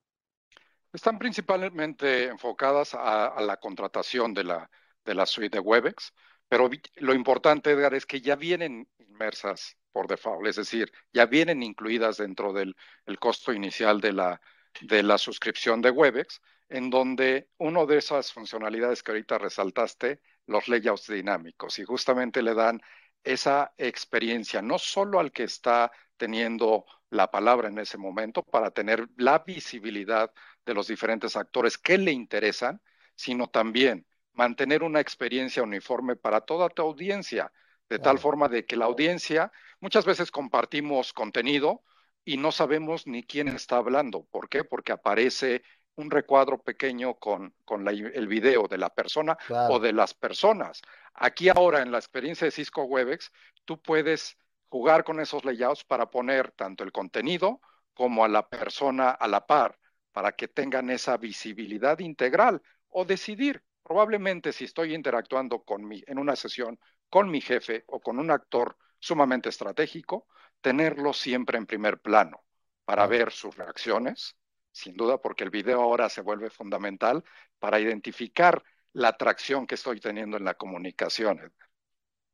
Están 0.95 1.19
principalmente 1.19 2.27
enfocadas 2.27 2.95
a, 2.95 3.41
la 3.41 3.57
contratación 3.57 4.33
de 4.33 4.45
la, 4.45 4.71
de 5.05 5.15
la 5.17 5.27
suite 5.27 5.57
de 5.57 5.61
Webex, 5.61 6.15
pero 6.49 6.71
lo 6.99 7.15
importante, 7.15 7.73
Edgar, 7.73 7.95
es 7.95 8.07
que 8.07 8.21
ya 8.21 8.37
vienen 8.37 8.89
inmersas 8.99 9.77
por 9.91 10.07
default, 10.07 10.47
es 10.47 10.55
decir, 10.55 10.93
ya 11.13 11.27
vienen 11.27 11.65
incluidas 11.65 12.19
dentro 12.19 12.53
del 12.53 12.77
el 13.07 13.19
costo 13.19 13.53
inicial 13.53 14.01
de 14.01 14.13
la, 14.13 14.41
de 14.83 15.03
la 15.03 15.19
suscripción 15.19 15.83
de 15.83 15.91
Webex, 15.91 16.41
en 16.69 16.91
donde 16.91 17.49
una 17.59 17.85
de 17.87 17.99
esas 17.99 18.33
funcionalidades 18.33 19.03
que 19.03 19.11
ahorita 19.11 19.39
resaltaste, 19.39 20.21
los 20.47 20.69
layouts 20.69 21.09
dinámicos, 21.09 21.81
y 21.81 21.85
justamente 21.85 22.41
le 22.41 22.55
dan 22.55 22.81
esa 23.25 23.75
experiencia, 23.79 24.63
no 24.63 24.79
solo 24.79 25.19
al 25.19 25.33
que 25.33 25.43
está 25.43 25.91
teniendo 26.17 26.85
la 27.11 27.33
palabra 27.33 27.69
en 27.69 27.79
ese 27.79 27.99
momento, 27.99 28.45
para 28.45 28.71
tener 28.71 29.09
la 29.17 29.41
visibilidad 29.41 30.33
de 30.65 30.75
los 30.75 30.89
diferentes 30.89 31.37
actores 31.37 31.79
que 31.79 31.99
le 31.99 32.13
interesan, 32.13 32.81
sino 33.15 33.49
también 33.49 34.07
mantener 34.33 34.83
una 34.83 35.01
experiencia 35.01 35.63
uniforme 35.63 36.17
para 36.17 36.41
toda 36.41 36.69
tu 36.69 36.83
audiencia, 36.83 37.53
de 37.89 37.99
tal 37.99 38.19
forma 38.19 38.49
de 38.49 38.65
que 38.67 38.77
la 38.77 38.87
audiencia, 38.87 39.53
muchas 39.81 40.05
veces 40.05 40.31
compartimos 40.31 41.13
contenido 41.13 41.83
y 42.25 42.37
no 42.39 42.51
sabemos 42.51 43.07
ni 43.07 43.23
quién 43.23 43.49
está 43.49 43.77
hablando. 43.77 44.25
¿Por 44.25 44.49
qué? 44.49 44.65
Porque 44.65 44.93
aparece 44.93 45.63
un 45.97 46.11
recuadro 46.11 46.61
pequeño 46.61 47.15
con, 47.15 47.55
con 47.65 47.87
el 47.87 48.27
video 48.27 48.67
de 48.67 48.79
la 48.79 48.91
persona 48.91 49.37
o 49.69 49.79
de 49.79 49.93
las 49.93 50.15
personas. 50.15 50.83
Aquí 51.13 51.49
ahora 51.49 51.83
en 51.83 51.93
la 51.93 51.99
experiencia 51.99 52.47
de 52.47 52.51
Cisco 52.51 52.85
Webex, 52.85 53.31
tú 53.65 53.81
puedes 53.81 54.37
jugar 54.69 55.05
con 55.05 55.21
esos 55.21 55.45
layouts 55.45 55.85
para 55.85 56.11
poner 56.11 56.51
tanto 56.51 56.83
el 56.83 56.91
contenido 56.91 57.61
como 57.93 58.25
a 58.25 58.29
la 58.29 58.49
persona 58.49 59.11
a 59.11 59.29
la 59.29 59.47
par, 59.47 59.79
para 60.15 60.31
que 60.31 60.47
tengan 60.47 60.91
esa 60.91 61.17
visibilidad 61.17 61.99
integral 61.99 62.63
o 62.89 63.05
decidir, 63.05 63.65
probablemente 63.83 64.53
si 64.53 64.65
estoy 64.65 64.95
interactuando 64.95 65.65
con 65.65 65.85
mi, 65.85 66.05
en 66.07 66.19
una 66.21 66.37
sesión 66.37 66.79
con 67.11 67.29
mi 67.29 67.41
jefe 67.41 67.83
o 67.89 68.01
con 68.01 68.21
un 68.21 68.31
actor 68.31 68.77
sumamente 69.01 69.49
estratégico, 69.49 70.29
tenerlo 70.61 71.13
siempre 71.13 71.59
en 71.59 71.67
primer 71.67 72.01
plano 72.01 72.45
para 72.85 73.09
ver 73.09 73.33
sus 73.33 73.57
reacciones, 73.57 74.37
sin 74.71 74.97
duda, 74.97 75.21
porque 75.21 75.43
el 75.43 75.51
video 75.51 75.83
ahora 75.83 76.09
se 76.09 76.21
vuelve 76.21 76.49
fundamental 76.49 77.25
para 77.59 77.81
identificar 77.81 78.63
la 78.93 79.09
atracción 79.09 79.67
que 79.67 79.75
estoy 79.75 79.99
teniendo 79.99 80.37
en 80.37 80.45
la 80.45 80.55
comunicación. 80.55 81.53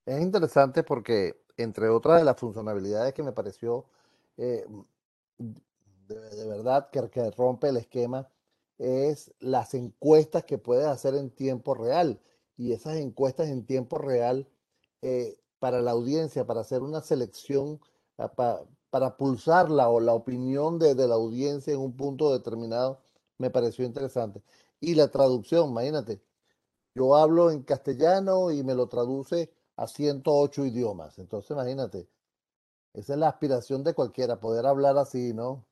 Es 0.04 0.20
interesante 0.20 0.82
porque, 0.82 1.40
entre 1.56 1.88
otras 1.88 2.18
de 2.18 2.24
las 2.24 2.38
funcionalidades 2.38 3.14
que 3.14 3.22
me 3.22 3.32
pareció 3.32 3.86
eh, 4.36 4.66
de, 6.14 6.48
verdad 6.48 6.90
que, 6.90 7.08
que, 7.10 7.30
rompe 7.30 7.68
el 7.68 7.76
esquema, 7.76 8.28
es 8.78 9.32
las 9.40 9.74
encuestas 9.74 10.44
que 10.44 10.58
puedes 10.58 10.86
hacer 10.86 11.14
en 11.14 11.30
tiempo 11.30 11.74
real. 11.74 12.20
Y 12.56 12.72
esas 12.72 12.96
encuestas 12.96 13.48
en 13.48 13.66
tiempo 13.66 13.98
real 13.98 14.48
eh, 15.02 15.38
para 15.58 15.80
la 15.82 15.92
audiencia, 15.92 16.46
para 16.46 16.60
hacer 16.60 16.82
una 16.82 17.00
selección, 17.00 17.80
ah, 18.18 18.32
para, 18.32 18.62
para 18.90 19.16
pulsarla 19.16 19.88
o 19.88 20.00
la 20.00 20.14
opinión 20.14 20.78
de, 20.78 20.94
de, 20.94 21.08
la 21.08 21.14
audiencia 21.14 21.72
en 21.72 21.80
un 21.80 21.96
punto 21.96 22.32
determinado, 22.32 23.00
me 23.38 23.50
pareció 23.50 23.84
interesante. 23.84 24.42
Y 24.80 24.94
la 24.94 25.08
traducción, 25.08 25.70
imagínate, 25.70 26.20
yo 26.94 27.16
hablo 27.16 27.50
en 27.50 27.62
castellano 27.62 28.50
y 28.50 28.62
me 28.64 28.74
lo 28.74 28.88
traduce 28.88 29.52
a 29.76 29.86
108 29.86 30.66
idiomas. 30.66 31.18
Entonces, 31.18 31.50
imagínate, 31.52 32.08
esa 32.94 33.14
es 33.14 33.18
la 33.18 33.28
aspiración 33.28 33.84
de 33.84 33.94
cualquiera, 33.94 34.40
poder 34.40 34.66
hablar 34.66 34.98
así, 34.98 35.32
¿no? 35.32 35.64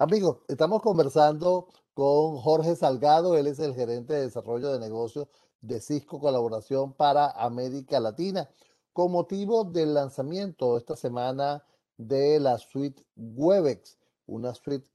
Amigos, 0.00 0.38
estamos 0.48 0.82
conversando 0.82 1.68
con 1.94 2.38
Jorge 2.38 2.74
Salgado, 2.74 3.36
él 3.36 3.46
es 3.46 3.60
el 3.60 3.76
gerente 3.76 4.12
de 4.12 4.22
desarrollo 4.22 4.72
de 4.72 4.80
negocios 4.80 5.28
de 5.60 5.80
Cisco 5.80 6.18
Colaboración 6.18 6.94
para 6.94 7.30
América 7.30 8.00
Latina, 8.00 8.50
con 8.92 9.12
motivo 9.12 9.62
del 9.62 9.94
lanzamiento 9.94 10.76
esta 10.78 10.96
semana 10.96 11.64
de 11.96 12.40
la 12.40 12.58
suite 12.58 13.04
Webex, 13.14 13.96
una 14.26 14.52
suite 14.54 14.90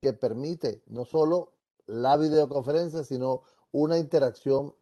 que 0.00 0.12
permite 0.12 0.80
no 0.86 1.04
solo 1.04 1.54
la 1.86 2.16
videoconferencia, 2.16 3.02
sino 3.02 3.42
una 3.72 3.98
interacción 3.98 4.76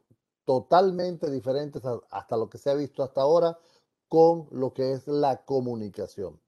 totalmente 0.45 1.31
diferente 1.31 1.81
hasta 2.11 2.37
lo 2.37 2.51
que 2.51 2.59
se 2.59 2.69
ha 2.69 2.75
visto 2.75 3.03
hasta 3.03 3.23
ahora 3.23 3.59
con 4.09 4.47
lo 4.51 4.75
que 4.75 4.93
es 4.93 5.07
la 5.07 5.43
comunicación. 5.47 6.39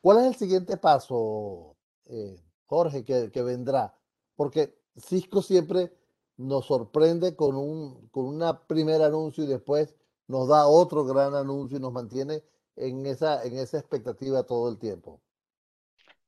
¿Cuál 0.00 0.20
es 0.20 0.24
el 0.24 0.36
siguiente 0.36 0.78
paso, 0.78 1.75
eh, 2.08 2.36
Jorge, 2.66 3.04
que, 3.04 3.42
vendrá? 3.42 3.94
Porque 4.34 4.78
Cisco 4.96 5.42
siempre 5.42 5.92
nos 6.36 6.66
sorprende 6.66 7.34
con 7.34 7.56
un 7.56 8.08
con 8.08 8.26
una 8.26 8.66
primer 8.66 9.02
anuncio 9.02 9.44
y 9.44 9.46
después 9.46 9.94
nos 10.28 10.48
da 10.48 10.66
otro 10.66 11.04
gran 11.04 11.34
anuncio 11.34 11.78
y 11.78 11.80
nos 11.80 11.92
mantiene 11.92 12.42
en 12.76 13.06
esa, 13.06 13.42
en 13.44 13.56
esa 13.58 13.78
expectativa 13.78 14.42
todo 14.42 14.68
el 14.68 14.78
tiempo. 14.78 15.20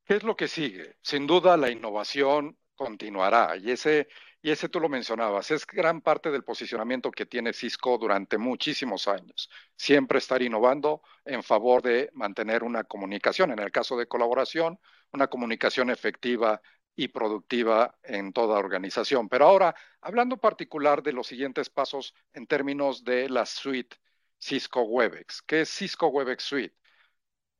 ¿Qué 0.04 0.16
es 0.16 0.22
lo 0.22 0.36
que 0.36 0.48
sigue? 0.48 0.96
Sin 1.02 1.26
duda 1.26 1.56
la 1.56 1.70
innovación 1.70 2.56
continuará 2.74 3.56
y 3.56 3.70
ese, 3.72 4.08
y 4.40 4.50
ese 4.50 4.68
tú 4.68 4.80
lo 4.80 4.88
mencionabas, 4.88 5.50
es 5.50 5.66
gran 5.66 6.00
parte 6.00 6.30
del 6.30 6.44
posicionamiento 6.44 7.10
que 7.10 7.26
tiene 7.26 7.52
Cisco 7.52 7.98
durante 7.98 8.38
muchísimos 8.38 9.08
años. 9.08 9.50
Siempre 9.76 10.18
estar 10.18 10.40
innovando 10.40 11.02
en 11.24 11.42
favor 11.42 11.82
de 11.82 12.08
mantener 12.14 12.62
una 12.62 12.84
comunicación, 12.84 13.50
en 13.50 13.58
el 13.58 13.70
caso 13.70 13.98
de 13.98 14.06
colaboración, 14.06 14.78
una 15.12 15.28
comunicación 15.28 15.90
efectiva 15.90 16.60
y 16.94 17.08
productiva 17.08 17.96
en 18.02 18.32
toda 18.32 18.58
organización. 18.58 19.28
Pero 19.28 19.46
ahora, 19.46 19.74
hablando 20.00 20.36
particular 20.36 21.02
de 21.02 21.12
los 21.12 21.28
siguientes 21.28 21.70
pasos 21.70 22.14
en 22.32 22.46
términos 22.46 23.04
de 23.04 23.28
la 23.28 23.46
suite 23.46 23.96
Cisco 24.40 24.82
Webex. 24.82 25.42
¿Qué 25.42 25.62
es 25.62 25.70
Cisco 25.70 26.08
Webex 26.08 26.42
Suite? 26.42 26.74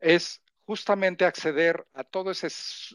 Es 0.00 0.42
justamente 0.64 1.24
acceder 1.24 1.86
a 1.94 2.04
todo 2.04 2.30
ese, 2.30 2.48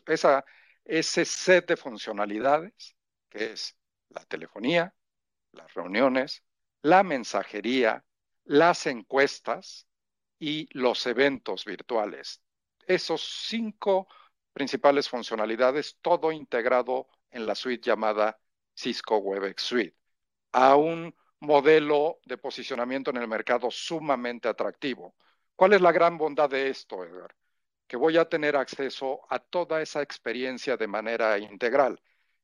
esa, 0.08 0.46
ese 0.86 1.26
set 1.26 1.68
de 1.68 1.78
funcionalidades, 1.78 2.96
que 3.30 3.54
es 3.54 3.78
la 4.10 4.24
telefonía, 4.26 4.94
las 5.52 5.74
reuniones, 5.74 6.44
la 6.82 7.04
mensajería, 7.04 8.06
las 8.44 8.86
encuestas 8.86 9.88
y 10.40 10.68
los 10.78 11.06
eventos 11.08 11.66
virtuales. 11.66 12.42
Esos 12.86 13.46
cinco 13.48 14.08
principales 14.54 15.10
funcionalidades, 15.10 15.98
todo 16.02 16.32
integrado 16.32 17.08
en 17.32 17.46
la 17.46 17.56
suite 17.56 17.90
llamada 17.90 18.40
Cisco 18.76 19.18
Webex 19.18 19.62
Suite, 19.62 19.98
a 20.52 20.76
un 20.76 21.16
modelo 21.40 22.20
de 22.26 22.38
posicionamiento 22.38 23.12
en 23.12 23.18
el 23.18 23.28
mercado 23.28 23.70
sumamente 23.70 24.48
atractivo. 24.48 25.16
¿Cuál 25.56 25.74
es 25.74 25.82
la 25.82 25.92
gran 25.92 26.18
bondad 26.18 26.50
de 26.50 26.70
esto, 26.70 27.04
Edgar? 27.04 27.36
Que 27.88 27.98
voy 27.98 28.18
a 28.18 28.26
tener 28.30 28.56
acceso 28.56 29.22
a 29.30 29.40
toda 29.40 29.82
esa 29.82 30.02
experiencia 30.02 30.78
de 30.78 30.88
manera 30.88 31.38
integral. 31.38 32.02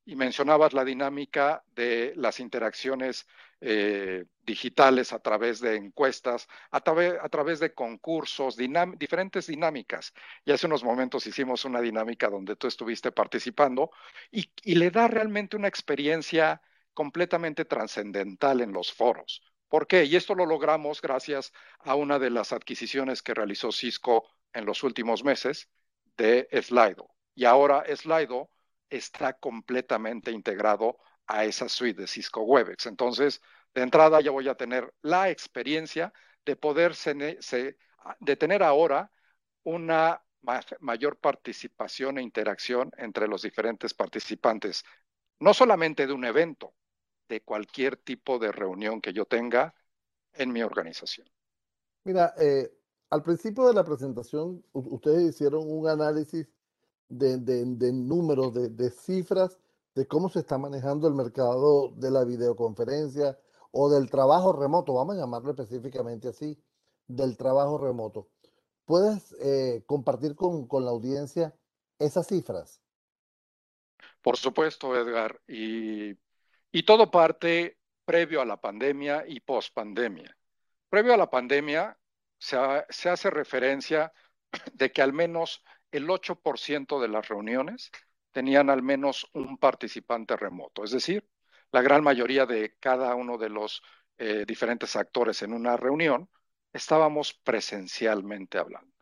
Y 0.09 0.15
mencionabas 0.15 0.73
la 0.73 0.83
dinámica 0.83 1.63
de 1.75 2.13
las 2.15 2.39
interacciones 2.39 3.27
eh, 3.61 4.25
digitales 4.43 5.13
a 5.13 5.19
través 5.19 5.59
de 5.59 5.75
encuestas, 5.75 6.47
a, 6.71 6.77
a 6.77 7.29
través 7.29 7.59
de 7.59 7.75
concursos, 7.75 8.57
diferentes 8.97 9.45
dinámicas. 9.45 10.11
Y 10.45 10.51
hace 10.51 10.65
unos 10.65 10.83
momentos 10.83 11.27
hicimos 11.27 11.63
una 11.63 11.79
dinámica 11.79 12.27
donde 12.27 12.55
tú 12.55 12.65
estuviste 12.65 13.11
participando 13.11 13.91
y, 14.31 14.51
y 14.63 14.73
le 14.73 14.89
da 14.89 15.07
realmente 15.07 15.55
una 15.55 15.67
experiencia 15.67 16.59
completamente 16.95 17.63
trascendental 17.63 18.61
en 18.61 18.73
los 18.73 18.91
foros. 18.91 19.43
¿Por 19.67 19.85
qué? 19.85 20.05
Y 20.05 20.15
esto 20.15 20.33
lo 20.33 20.47
logramos 20.47 21.03
gracias 21.03 21.53
a 21.81 21.93
una 21.93 22.17
de 22.17 22.31
las 22.31 22.51
adquisiciones 22.51 23.21
que 23.21 23.35
realizó 23.35 23.71
Cisco 23.71 24.27
en 24.53 24.65
los 24.65 24.81
últimos 24.81 25.23
meses 25.23 25.69
de 26.17 26.47
Slido. 26.63 27.11
Y 27.35 27.45
ahora 27.45 27.83
Slido 27.95 28.49
está 28.89 29.33
completamente 29.33 30.31
integrado 30.31 30.97
a 31.27 31.45
esa 31.45 31.69
suite 31.69 32.01
de 32.01 32.07
Cisco 32.07 32.41
Webex. 32.41 32.87
Entonces, 32.87 33.41
de 33.73 33.81
entrada 33.81 34.19
ya 34.21 34.31
voy 34.31 34.47
a 34.47 34.55
tener 34.55 34.93
la 35.01 35.29
experiencia 35.29 36.11
de 36.45 36.55
poder 36.55 36.95
de 38.19 38.35
tener 38.35 38.63
ahora 38.63 39.11
una 39.63 40.23
mayor 40.79 41.17
participación 41.17 42.17
e 42.17 42.23
interacción 42.23 42.91
entre 42.97 43.27
los 43.27 43.41
diferentes 43.41 43.93
participantes, 43.93 44.83
no 45.39 45.53
solamente 45.53 46.07
de 46.07 46.13
un 46.13 46.25
evento, 46.25 46.73
de 47.27 47.41
cualquier 47.41 47.97
tipo 47.97 48.39
de 48.39 48.51
reunión 48.51 49.01
que 49.01 49.13
yo 49.13 49.25
tenga 49.25 49.75
en 50.33 50.51
mi 50.51 50.63
organización. 50.63 51.29
Mira, 52.03 52.33
eh, 52.39 52.71
al 53.09 53.21
principio 53.21 53.67
de 53.67 53.73
la 53.73 53.83
presentación, 53.83 54.63
ustedes 54.71 55.35
hicieron 55.35 55.63
un 55.65 55.87
análisis 55.87 56.47
de, 57.09 57.91
números, 57.91 58.53
de, 58.53 58.69
de, 58.69 58.89
cifras, 58.91 59.57
de 59.95 60.07
cómo 60.07 60.29
se 60.29 60.39
está 60.39 60.57
manejando 60.57 61.07
el 61.07 61.13
mercado 61.13 61.89
de 61.95 62.11
la 62.11 62.23
videoconferencia 62.23 63.37
o 63.71 63.89
del 63.89 64.09
trabajo 64.09 64.53
remoto, 64.53 64.93
vamos 64.93 65.15
a 65.15 65.19
llamarlo 65.19 65.51
específicamente 65.51 66.29
así, 66.29 66.57
del 67.07 67.37
trabajo 67.37 67.77
remoto. 67.77 68.29
¿Puedes 68.85 69.35
eh, 69.41 69.83
compartir 69.85 70.35
con, 70.35 70.67
con, 70.67 70.85
la 70.85 70.91
audiencia 70.91 71.55
esas 71.99 72.27
cifras? 72.27 72.81
Por 74.21 74.37
supuesto, 74.37 74.95
Edgar. 74.95 75.39
Y, 75.47 76.17
y 76.71 76.83
todo 76.85 77.11
parte 77.11 77.77
previo 78.05 78.41
a 78.41 78.45
la 78.45 78.59
pandemia 78.59 79.25
y 79.27 79.39
post 79.41 79.73
pandemia. 79.73 80.35
Previo 80.89 81.13
a 81.13 81.17
la 81.17 81.29
pandemia 81.29 81.97
se, 82.39 82.57
se 82.89 83.09
hace 83.09 83.29
referencia 83.29 84.11
de 84.73 84.91
que 84.91 85.01
al 85.01 85.13
menos 85.13 85.63
el 85.91 86.09
8% 86.09 86.99
de 87.01 87.07
las 87.07 87.27
reuniones 87.27 87.91
tenían 88.31 88.69
al 88.69 88.83
menos 88.83 89.27
un 89.33 89.57
participante 89.57 90.35
remoto, 90.37 90.83
es 90.83 90.91
decir, 90.91 91.27
la 91.71 91.81
gran 91.81 92.03
mayoría 92.03 92.45
de 92.45 92.75
cada 92.79 93.15
uno 93.15 93.37
de 93.37 93.49
los 93.49 93.81
eh, 94.17 94.45
diferentes 94.47 94.95
actores 94.95 95.41
en 95.41 95.53
una 95.53 95.77
reunión 95.77 96.29
estábamos 96.73 97.33
presencialmente 97.33 98.57
hablando. 98.57 98.93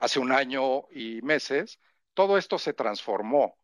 Hace 0.00 0.18
un 0.18 0.32
año 0.32 0.88
y 0.90 1.20
meses, 1.22 1.80
todo 2.14 2.38
esto 2.38 2.58
se 2.58 2.72
transformó 2.72 3.58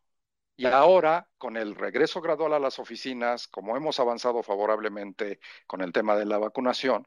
y 0.57 0.67
ahora, 0.67 1.29
con 1.37 1.57
el 1.57 1.75
regreso 1.75 2.21
gradual 2.23 2.55
a 2.55 2.59
las 2.59 2.79
oficinas, 2.79 3.47
como 3.47 3.77
hemos 3.77 4.01
avanzado 4.01 4.43
favorablemente 4.43 5.39
con 5.67 5.83
el 5.83 5.93
tema 5.93 6.17
de 6.17 6.25
la 6.25 6.39
vacunación, 6.39 7.07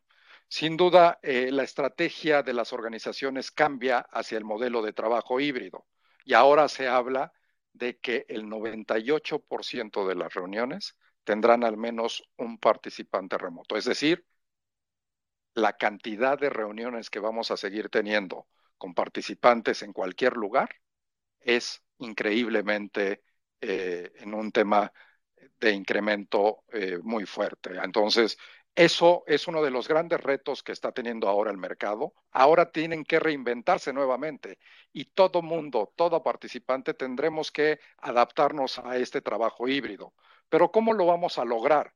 sin 0.50 0.76
duda 0.78 1.20
eh, 1.22 1.52
la 1.52 1.64
estrategia 1.64 2.44
de 2.44 2.54
las 2.54 2.74
organizaciones 2.74 3.52
cambia 3.52 4.00
hacia 4.00 4.38
el 4.38 4.46
modelo 4.46 4.82
de 4.82 4.94
trabajo 4.94 5.40
híbrido 5.40 5.88
y 6.26 6.34
ahora 6.34 6.68
se 6.68 6.88
habla 6.88 7.32
de 7.74 8.00
que 8.00 8.26
el 8.30 8.46
98% 8.46 10.08
de 10.08 10.16
las 10.16 10.34
reuniones 10.34 10.98
tendrán 11.24 11.64
al 11.64 11.78
menos 11.78 12.24
un 12.38 12.58
participante 12.58 13.38
remoto. 13.38 13.78
Es 13.78 13.86
decir, 13.86 14.26
la 15.54 15.74
cantidad 15.78 16.38
de 16.40 16.50
reuniones 16.50 17.10
que 17.10 17.20
vamos 17.20 17.52
a 17.52 17.58
seguir 17.58 17.90
teniendo 17.90 18.48
con 18.78 18.94
participantes 18.94 19.84
en 19.84 19.94
cualquier 19.94 20.34
lugar 20.38 20.70
es 21.40 21.84
increíblemente 22.00 23.24
eh, 23.62 24.12
en 24.16 24.34
un 24.34 24.52
tema 24.52 24.92
de 25.60 25.72
incremento 25.72 26.64
eh, 26.72 26.98
muy 27.04 27.26
fuerte. 27.26 27.72
Entonces, 27.84 28.38
eso 28.76 29.24
es 29.28 29.48
uno 29.48 29.62
de 29.62 29.72
los 29.72 29.88
grandes 29.88 30.22
retos 30.22 30.64
que 30.64 30.72
está 30.72 30.92
teniendo 30.92 31.28
ahora 31.28 31.52
el 31.52 31.58
mercado. 31.58 32.14
Ahora 32.32 32.72
tienen 32.72 33.04
que 33.04 33.20
reinventarse 33.20 33.94
nuevamente 33.94 34.58
y 34.94 35.06
todo 35.06 35.42
mundo, 35.42 35.94
todo 35.96 36.24
participante 36.24 36.94
tendremos 36.94 37.52
que 37.52 37.80
adaptarnos 37.98 38.80
a 38.80 38.98
este 38.98 39.22
trabajo 39.22 39.68
híbrido. 39.68 40.14
Pero 40.50 40.72
¿cómo 40.72 40.94
lo 40.94 41.06
vamos 41.06 41.38
a 41.38 41.46
lograr? 41.46 41.94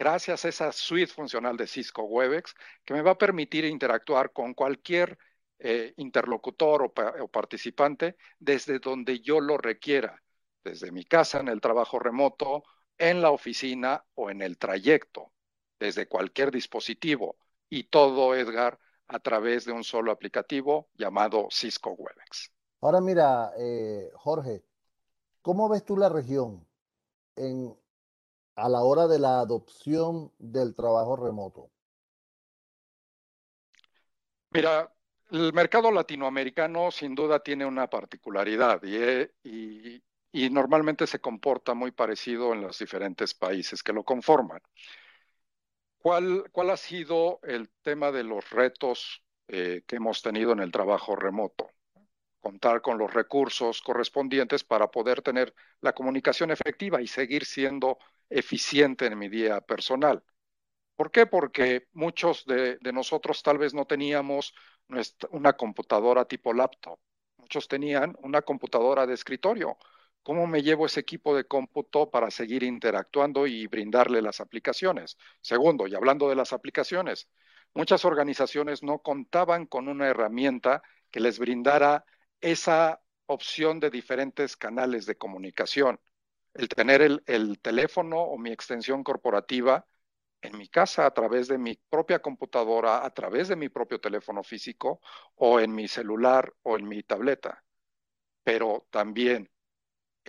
gracias 0.00 0.44
a 0.46 0.48
esa 0.48 0.72
suite 0.72 1.12
funcional 1.12 1.56
de 1.58 1.66
Cisco 1.66 2.02
Webex 2.04 2.54
que 2.84 2.94
me 2.94 3.02
va 3.02 3.12
a 3.12 3.18
permitir 3.18 3.66
interactuar 3.66 4.32
con 4.32 4.54
cualquier 4.54 5.18
eh, 5.58 5.92
interlocutor 5.98 6.82
o, 6.82 7.28
participante 7.28 8.16
desde 8.38 8.78
donde 8.78 9.20
yo 9.20 9.40
lo 9.40 9.58
requiera, 9.58 10.22
desde 10.64 10.90
mi 10.90 11.04
casa, 11.04 11.40
en 11.40 11.48
el 11.48 11.60
trabajo 11.60 11.98
remoto, 11.98 12.64
en 12.96 13.20
la 13.20 13.30
oficina 13.30 14.04
o 14.14 14.30
en 14.30 14.40
el 14.42 14.56
trayecto, 14.58 15.32
desde 15.80 16.06
cualquier 16.06 16.52
dispositivo. 16.52 17.36
Y 17.68 17.84
todo, 17.84 18.34
Edgar, 18.36 18.78
a 19.08 19.18
través 19.18 19.64
de 19.64 19.72
un 19.72 19.82
solo 19.82 20.12
aplicativo 20.12 20.88
llamado 20.94 21.48
Cisco 21.50 21.90
Webex. 21.90 22.52
Ahora 22.82 23.00
mira, 23.00 23.50
eh, 23.58 24.08
Jorge, 24.14 24.62
¿cómo 25.42 25.68
ves 25.68 25.84
tú 25.84 25.96
la 25.96 26.08
región 26.08 26.66
en 27.36 27.76
a 28.56 28.68
la 28.68 28.82
hora 28.82 29.06
de 29.06 29.18
la 29.18 29.40
adopción 29.40 30.32
del 30.38 30.74
trabajo 30.74 31.16
remoto? 31.16 31.70
Mira, 34.50 34.92
el 35.30 35.52
mercado 35.52 35.90
latinoamericano 35.90 36.90
sin 36.90 37.14
duda 37.14 37.40
tiene 37.40 37.64
una 37.64 37.88
particularidad 37.88 38.82
y, 38.82 40.02
y, 40.32 40.50
normalmente 40.50 41.06
se 41.06 41.20
comporta 41.20 41.72
muy 41.72 41.92
parecido 41.92 42.52
en 42.52 42.62
los 42.62 42.78
diferentes 42.78 43.34
países 43.34 43.82
que 43.82 43.92
lo 43.92 44.04
conforman. 44.04 44.60
¿Cuál, 46.02 46.50
ha 46.70 46.76
sido 46.76 47.40
el 47.42 47.68
tema 47.82 48.10
de 48.10 48.24
los 48.24 48.48
retos 48.50 49.22
eh, 49.48 49.82
que 49.86 49.96
hemos 49.96 50.22
tenido 50.22 50.52
en 50.52 50.60
el 50.60 50.72
trabajo 50.72 51.14
remoto? 51.14 51.70
contar 52.40 52.80
con 52.80 52.98
los 52.98 53.12
recursos 53.12 53.82
correspondientes 53.82 54.64
para 54.64 54.90
poder 54.90 55.22
tener 55.22 55.54
la 55.80 55.92
comunicación 55.92 56.50
efectiva 56.50 57.00
y 57.02 57.06
seguir 57.06 57.44
siendo 57.44 57.98
eficiente 58.28 59.06
en 59.06 59.18
mi 59.18 59.28
día 59.28 59.60
personal. 59.60 60.24
¿Por 60.96 61.10
qué? 61.10 61.26
Porque 61.26 61.88
muchos 61.92 62.44
de, 62.46 62.78
nosotros 62.92 63.42
tal 63.42 63.58
vez 63.58 63.74
no 63.74 63.86
teníamos 63.86 64.54
una 65.30 65.52
computadora 65.54 66.24
tipo 66.24 66.52
laptop. 66.52 66.98
Muchos 67.36 67.68
tenían 67.68 68.16
una 68.22 68.42
computadora 68.42 69.06
de 69.06 69.14
escritorio. 69.14 69.78
¿Cómo 70.22 70.46
me 70.46 70.62
llevo 70.62 70.86
ese 70.86 71.00
equipo 71.00 71.34
de 71.34 71.44
cómputo 71.46 72.10
para 72.10 72.30
seguir 72.30 72.62
interactuando 72.62 73.46
y 73.46 73.66
brindarle 73.66 74.22
las 74.22 74.40
aplicaciones? 74.40 75.16
Segundo, 75.40 75.86
y 75.86 75.94
hablando 75.94 76.28
de 76.28 76.36
las 76.36 76.52
aplicaciones, 76.52 77.28
muchas 77.74 78.04
organizaciones 78.04 78.82
no 78.82 79.00
contaban 79.00 79.66
con 79.66 79.88
una 79.88 80.08
herramienta 80.08 80.82
que 81.10 81.20
les 81.20 81.38
brindara 81.38 82.04
esa 82.40 83.00
opción 83.26 83.80
de 83.80 83.90
diferentes 83.90 84.56
canales 84.56 85.06
de 85.06 85.16
comunicación. 85.16 86.00
El 86.54 86.68
tener 86.68 87.02
el, 87.02 87.60
teléfono 87.60 88.20
o 88.20 88.38
mi 88.38 88.50
extensión 88.52 89.04
corporativa 89.04 89.86
en 90.42 90.58
mi 90.58 90.68
casa 90.68 91.06
a 91.06 91.12
través 91.14 91.48
de 91.48 91.58
mi 91.58 91.76
propia 91.90 92.20
computadora, 92.20 93.04
a 93.04 93.10
través 93.14 93.48
de 93.48 93.56
mi 93.56 93.68
propio 93.68 94.00
teléfono 94.00 94.42
físico 94.42 95.00
o 95.36 95.60
en 95.60 95.74
mi 95.74 95.88
celular 95.88 96.54
o 96.62 96.76
en 96.78 96.88
mi 96.88 97.02
tableta. 97.02 97.64
Pero 98.44 98.86
también 98.90 99.50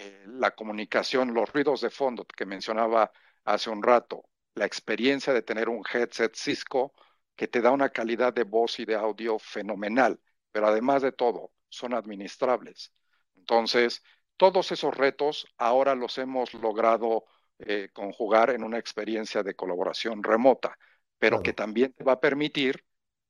eh, 0.01 0.25
la 0.27 0.51
comunicación, 0.51 1.33
los 1.33 1.51
ruidos 1.53 1.81
de 1.81 1.91
fondo 1.91 2.25
que 2.25 2.45
mencionaba 2.45 3.11
hace 3.43 3.69
un 3.69 3.83
rato, 3.83 4.25
la 4.55 4.65
experiencia 4.65 5.31
de 5.31 5.43
tener 5.43 5.69
un 5.69 5.83
headset 5.93 6.35
Cisco 6.35 6.93
que 7.35 7.47
te 7.47 7.61
da 7.61 7.71
una 7.71 7.89
calidad 7.89 8.33
de 8.33 8.43
voz 8.43 8.79
y 8.79 8.85
de 8.85 8.95
audio 8.95 9.37
fenomenal, 9.37 10.19
pero 10.51 10.67
además 10.67 11.03
de 11.03 11.11
todo, 11.11 11.51
son 11.69 11.93
administrables. 11.93 12.93
Entonces, 13.35 14.01
todos 14.37 14.71
esos 14.71 14.95
retos 14.97 15.45
ahora 15.57 15.93
los 15.93 16.17
hemos 16.17 16.53
logrado 16.55 17.25
eh, 17.59 17.89
conjugar 17.93 18.49
en 18.49 18.63
una 18.63 18.79
experiencia 18.79 19.43
de 19.43 19.55
colaboración 19.55 20.23
remota, 20.23 20.77
pero 21.19 21.43
que 21.43 21.53
también 21.53 21.93
te 21.93 22.03
va 22.03 22.13
a 22.13 22.19
permitir 22.19 22.83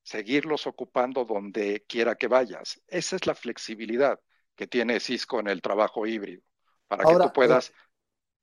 seguirlos 0.03 0.67
ocupando 0.67 1.25
donde 1.25 1.84
quiera 1.86 2.15
que 2.15 2.27
vayas. 2.27 2.81
Esa 2.88 3.17
es 3.17 3.27
la 3.27 3.36
flexibilidad 3.36 4.21
que 4.55 4.67
tiene 4.67 4.99
Cisco 4.99 5.39
en 5.39 5.47
el 5.47 5.62
trabajo 5.62 6.07
híbrido, 6.07 6.43
para 6.91 7.06
que 7.06 7.15
tú 7.15 7.23
eh, 7.23 7.32
puedas... 7.34 7.71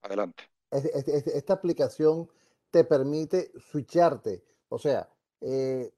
adelante. 0.01 0.45
Esta 0.71 1.53
aplicación 1.53 2.31
te 2.71 2.85
permite 2.85 3.53
switcharte, 3.71 4.43
o 4.69 4.79
sea, 4.79 5.09
eh, 5.41 5.93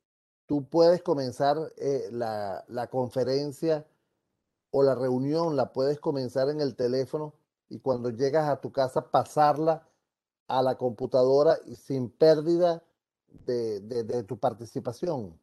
tú 0.46 0.68
puedes 0.68 1.02
comenzar 1.02 1.56
la, 2.10 2.64
la, 2.68 2.86
conferencia 2.88 3.86
o 4.70 4.82
la 4.82 4.94
reunión 4.94 5.56
la 5.56 5.72
puedes 5.72 5.98
comenzar 5.98 6.48
en 6.48 6.60
el 6.60 6.76
teléfono 6.76 7.34
y 7.68 7.78
cuando 7.78 8.10
llegas 8.10 8.48
a 8.48 8.60
tu 8.60 8.72
casa 8.72 9.10
pasarla 9.10 9.88
a 10.46 10.62
la 10.62 10.76
computadora 10.76 11.56
y 11.66 11.76
sin 11.76 12.10
pérdida 12.10 12.82
de, 13.46 14.24
tu 14.24 14.38
participación. 14.38 15.38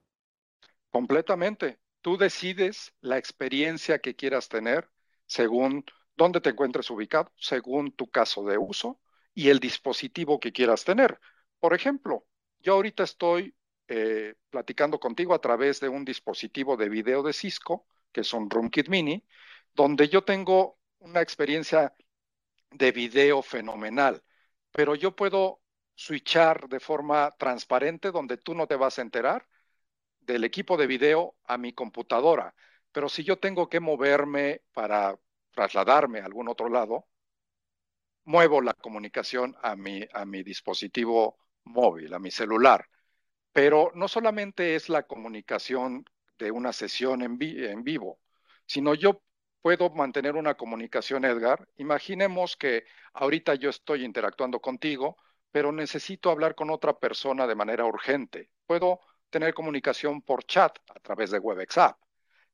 Completamente. 0.92 1.80
Tú 2.02 2.18
decides 2.18 2.94
la 3.02 3.18
experiencia 3.18 4.00
que 4.00 4.16
quieras 4.16 4.50
tener 4.50 4.90
según 5.26 5.86
dónde 6.18 6.42
te 6.42 6.50
encuentres 6.52 6.90
ubicado, 6.90 7.32
según 7.38 7.92
tu 7.94 8.10
caso 8.10 8.46
de 8.46 8.58
uso 8.58 9.00
y 9.34 9.50
el 9.50 9.60
dispositivo 9.60 10.40
que 10.40 10.52
quieras 10.52 10.84
tener. 10.84 11.20
Por 11.60 11.74
ejemplo, 11.74 12.26
Yo 12.60 12.74
ahorita 12.74 13.04
estoy 13.04 13.56
eh, 13.88 14.36
platicando 14.50 15.00
contigo 15.00 15.34
a 15.34 15.42
través 15.42 15.80
de 15.80 15.90
un 15.90 16.04
dispositivo 16.06 16.76
de 16.78 16.90
video 16.90 17.24
de 17.24 17.34
Cisco, 17.34 17.88
que 18.12 18.22
es 18.22 18.34
un 18.34 18.50
RoomKit 18.50 18.90
Mini, 18.90 19.26
donde 19.74 20.10
yo 20.10 20.24
tengo 20.24 20.80
una 21.00 21.22
experiencia 21.22 21.94
de 22.72 22.92
video 22.92 23.42
fenomenal, 23.42 24.24
pero 24.72 24.96
yo 24.96 25.16
puedo 25.16 25.62
switchar 25.96 26.70
de 26.70 26.80
forma 26.80 27.36
transparente 27.38 28.12
donde 28.12 28.38
tú 28.38 28.54
no 28.56 28.68
te 28.68 28.76
vas 28.76 29.00
a 29.00 29.02
enterar 29.04 29.48
del 30.22 30.44
equipo 30.44 30.78
de 30.78 30.88
video 30.88 31.36
a 31.46 31.58
mi 31.58 31.74
computadora. 31.74 32.56
Pero 32.92 33.10
si 33.10 33.24
yo 33.24 33.40
tengo 33.40 33.70
que 33.70 33.80
moverme 33.80 34.64
para 34.74 35.18
trasladarme 35.58 36.20
a 36.20 36.26
algún 36.26 36.48
otro 36.50 36.70
lado, 36.70 37.08
muevo 38.26 38.62
la 38.62 38.76
comunicación 38.76 39.56
a 39.64 39.76
mi, 39.76 40.06
a 40.14 40.24
mi 40.24 40.44
dispositivo 40.44 41.40
móvil, 41.64 42.14
a 42.14 42.20
mi 42.20 42.30
celular. 42.30 42.88
Pero 43.52 43.92
no 43.96 44.08
solamente 44.08 44.76
es 44.76 44.88
la 44.88 45.04
comunicación 45.08 46.06
de 46.38 46.52
una 46.52 46.74
sesión 46.74 47.24
en, 47.24 47.40
en 47.42 47.84
vivo, 47.84 48.20
sino 48.68 48.94
yo 48.94 49.24
puedo 49.64 49.90
mantener 49.90 50.36
una 50.36 50.54
comunicación, 50.54 51.26
Edgar. 51.26 51.68
Imaginemos 51.78 52.56
que 52.56 52.86
ahorita 53.14 53.56
yo 53.56 53.72
estoy 53.72 54.06
interactuando 54.06 54.60
contigo, 54.60 55.18
pero 55.52 55.72
necesito 55.72 56.30
hablar 56.30 56.54
con 56.54 56.70
otra 56.70 57.00
persona 57.00 57.48
de 57.48 57.56
manera 57.56 57.84
urgente. 57.86 58.52
Puedo 58.68 59.00
tener 59.32 59.56
comunicación 59.56 60.22
por 60.22 60.44
chat 60.44 60.78
a 60.96 61.00
través 61.00 61.32
de 61.32 61.40
WebEx 61.40 61.80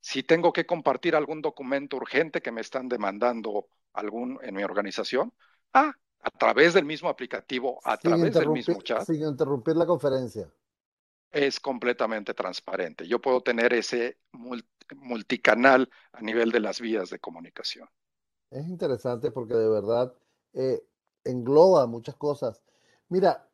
Si 0.06 0.22
tengo 0.22 0.52
que 0.52 0.66
compartir 0.66 1.16
algún 1.16 1.42
documento 1.42 1.96
urgente 1.96 2.42
que 2.42 2.52
me 2.52 2.60
están 2.60 2.90
demandando 2.90 3.68
algún 3.94 4.38
en 4.44 4.54
mi 4.54 4.62
organización, 4.62 5.34
ah, 5.72 5.94
a 6.20 6.30
través 6.30 6.74
del 6.74 6.84
mismo 6.84 7.08
aplicativo, 7.08 7.80
a 7.86 7.96
través 7.96 8.34
del 8.34 8.50
mismo 8.50 8.82
chat. 8.82 9.06
Sin 9.06 9.24
interrumpir 9.24 9.78
la 9.78 9.86
conferencia. 9.86 10.52
Es 11.32 11.58
completamente 11.58 12.34
transparente. 12.34 13.08
Yo 13.08 13.22
puedo 13.22 13.40
tener 13.40 13.72
ese 13.72 14.18
multicanal 14.94 15.90
a 16.12 16.22
nivel 16.22 16.52
de 16.52 16.60
las 16.60 16.82
vías 16.82 17.10
de 17.10 17.20
comunicación. 17.20 17.88
Es 18.52 18.68
interesante 18.68 19.32
porque 19.32 19.54
de 19.54 19.70
verdad 19.70 20.14
eh, 20.52 20.86
engloba 21.24 21.88
muchas 21.88 22.16
cosas. 22.18 22.62
Mira, 23.08 23.50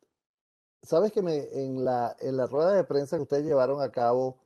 sabes 0.82 1.12
que 1.12 1.22
me, 1.22 1.36
en, 1.52 1.84
la, 1.84 2.16
en 2.18 2.36
la 2.36 2.46
rueda 2.46 2.72
de 2.72 2.82
prensa 2.82 3.18
que 3.18 3.22
ustedes 3.22 3.44
llevaron 3.44 3.80
a 3.80 3.92
cabo, 3.92 4.40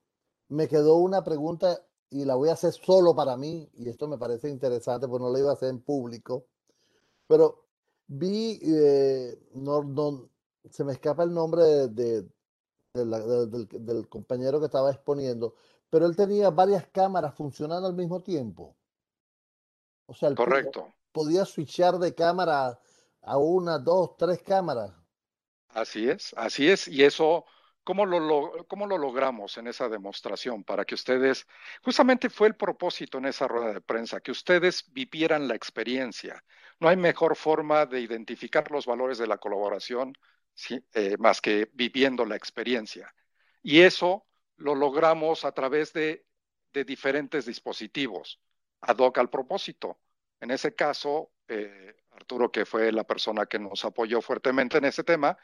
me 0.49 0.69
quedó 0.69 0.97
una 0.97 1.25
pregunta 1.25 1.81
y 2.11 2.25
la 2.25 2.35
voy 2.35 2.49
a 2.49 2.53
hacer 2.53 2.73
solo 2.73 3.15
para 3.15 3.37
mí, 3.37 3.69
y 3.75 3.89
esto 3.89 4.07
me 4.09 4.19
parece 4.19 4.49
interesante, 4.49 5.09
porque 5.09 5.25
no 5.25 5.31
la 5.31 5.39
iba 5.39 5.51
a 5.51 5.55
hacer 5.55 5.71
en 5.71 5.81
público, 5.81 6.47
pero 7.27 7.65
vi, 8.07 8.61
eh, 8.63 9.39
no, 9.55 9.83
no, 9.83 10.31
se 10.71 10.85
me 10.85 10.93
escapa 10.93 11.25
el 11.25 11.33
nombre 11.33 11.89
de, 11.89 12.27
del, 12.95 14.09
compañero 14.09 14.61
que 14.61 14.67
estaba 14.67 14.91
exponiendo, 14.91 15.55
pero 15.91 16.07
él 16.07 16.17
tenía 16.17 16.51
varias 16.51 16.87
cámaras 16.89 17.35
funcionando 17.35 17.87
al 17.89 17.95
mismo 17.95 18.23
tiempo. 18.23 18.77
O 20.07 20.15
sea, 20.15 20.35
Correcto. 20.35 20.93
podía 21.13 21.45
switchar 21.45 21.99
de 21.99 22.15
cámara 22.15 22.79
a 23.23 23.39
una, 23.39 23.79
dos, 23.79 24.17
tres 24.17 24.43
cámaras. 24.43 24.93
Así 25.69 26.09
es, 26.09 26.35
así 26.37 26.69
es. 26.69 26.87
Y 26.89 27.03
eso, 27.03 27.45
¿cómo 27.85 28.07
lo, 28.07 28.67
¿cómo 28.67 28.87
lo 28.87 28.99
logramos 28.99 29.57
en 29.59 29.67
esa 29.69 29.89
demostración? 29.89 30.65
Para 30.65 30.85
que 30.85 30.95
ustedes, 30.95 31.47
justamente 31.83 32.31
fue 32.31 32.49
el 32.49 32.57
propósito 32.57 33.19
en 33.19 33.27
esa 33.27 33.47
rueda 33.47 33.73
de 33.73 33.81
prensa, 33.81 34.21
que 34.21 34.33
ustedes 34.33 34.91
vivieran 34.93 35.47
la 35.47 35.55
experiencia. 35.55 36.43
No 36.81 36.89
hay 36.89 36.97
mejor 36.97 37.37
forma 37.37 37.87
de 37.87 38.01
identificar 38.01 38.71
los 38.71 38.87
valores 38.87 39.19
de 39.19 39.27
la 39.27 39.39
colaboración 39.39 40.15
eh, 40.95 41.17
más 41.19 41.41
que 41.41 41.71
viviendo 41.73 42.25
la 42.25 42.37
experiencia. 42.37 43.15
Y 43.63 43.81
eso 43.81 44.27
lo 44.57 44.75
logramos 44.75 45.45
a 45.45 45.53
través 45.53 45.93
de, 45.93 46.27
de 46.73 46.85
diferentes 46.85 47.47
dispositivos, 47.47 48.41
ad 48.81 48.99
hoc 48.99 49.19
al 49.19 49.31
propósito. 49.31 50.01
En 50.41 50.51
ese 50.51 50.75
caso, 50.75 51.33
eh, 51.49 51.97
Arturo, 52.13 52.51
que 52.51 52.65
fue 52.65 52.93
la 52.93 53.05
persona 53.05 53.47
que 53.47 53.59
nos 53.59 53.85
apoyó 53.85 54.21
fuertemente 54.21 54.79
en 54.79 54.85
ese 54.85 55.05
tema, 55.05 55.37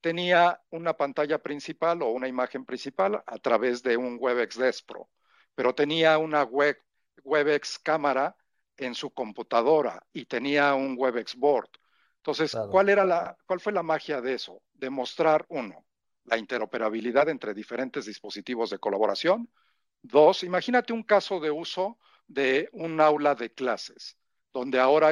tenía 0.00 0.60
una 0.70 0.96
pantalla 0.96 1.38
principal 1.38 2.02
o 2.02 2.10
una 2.10 2.28
imagen 2.28 2.64
principal 2.64 3.22
a 3.26 3.38
través 3.38 3.82
de 3.82 3.96
un 3.96 4.16
WebEx 4.20 4.58
Despro, 4.58 5.10
pero 5.54 5.74
tenía 5.74 6.18
una 6.18 6.42
web, 6.42 6.78
WebEx 7.22 7.78
cámara 7.78 8.36
en 8.76 8.94
su 8.94 9.10
computadora 9.10 10.04
y 10.12 10.26
tenía 10.26 10.74
un 10.74 10.96
WebEx 10.98 11.36
board. 11.36 11.68
Entonces, 12.16 12.56
¿cuál, 12.70 12.88
era 12.88 13.04
la, 13.04 13.36
¿cuál 13.46 13.60
fue 13.60 13.72
la 13.72 13.82
magia 13.82 14.20
de 14.20 14.34
eso? 14.34 14.62
Demostrar, 14.72 15.44
uno, 15.48 15.84
la 16.24 16.38
interoperabilidad 16.38 17.28
entre 17.28 17.52
diferentes 17.52 18.06
dispositivos 18.06 18.70
de 18.70 18.78
colaboración. 18.78 19.50
Dos, 20.00 20.42
imagínate 20.42 20.92
un 20.92 21.02
caso 21.02 21.38
de 21.38 21.50
uso 21.50 21.98
de 22.26 22.70
un 22.72 23.00
aula 23.00 23.34
de 23.34 23.52
clases, 23.52 24.16
donde 24.52 24.80
ahora 24.80 25.10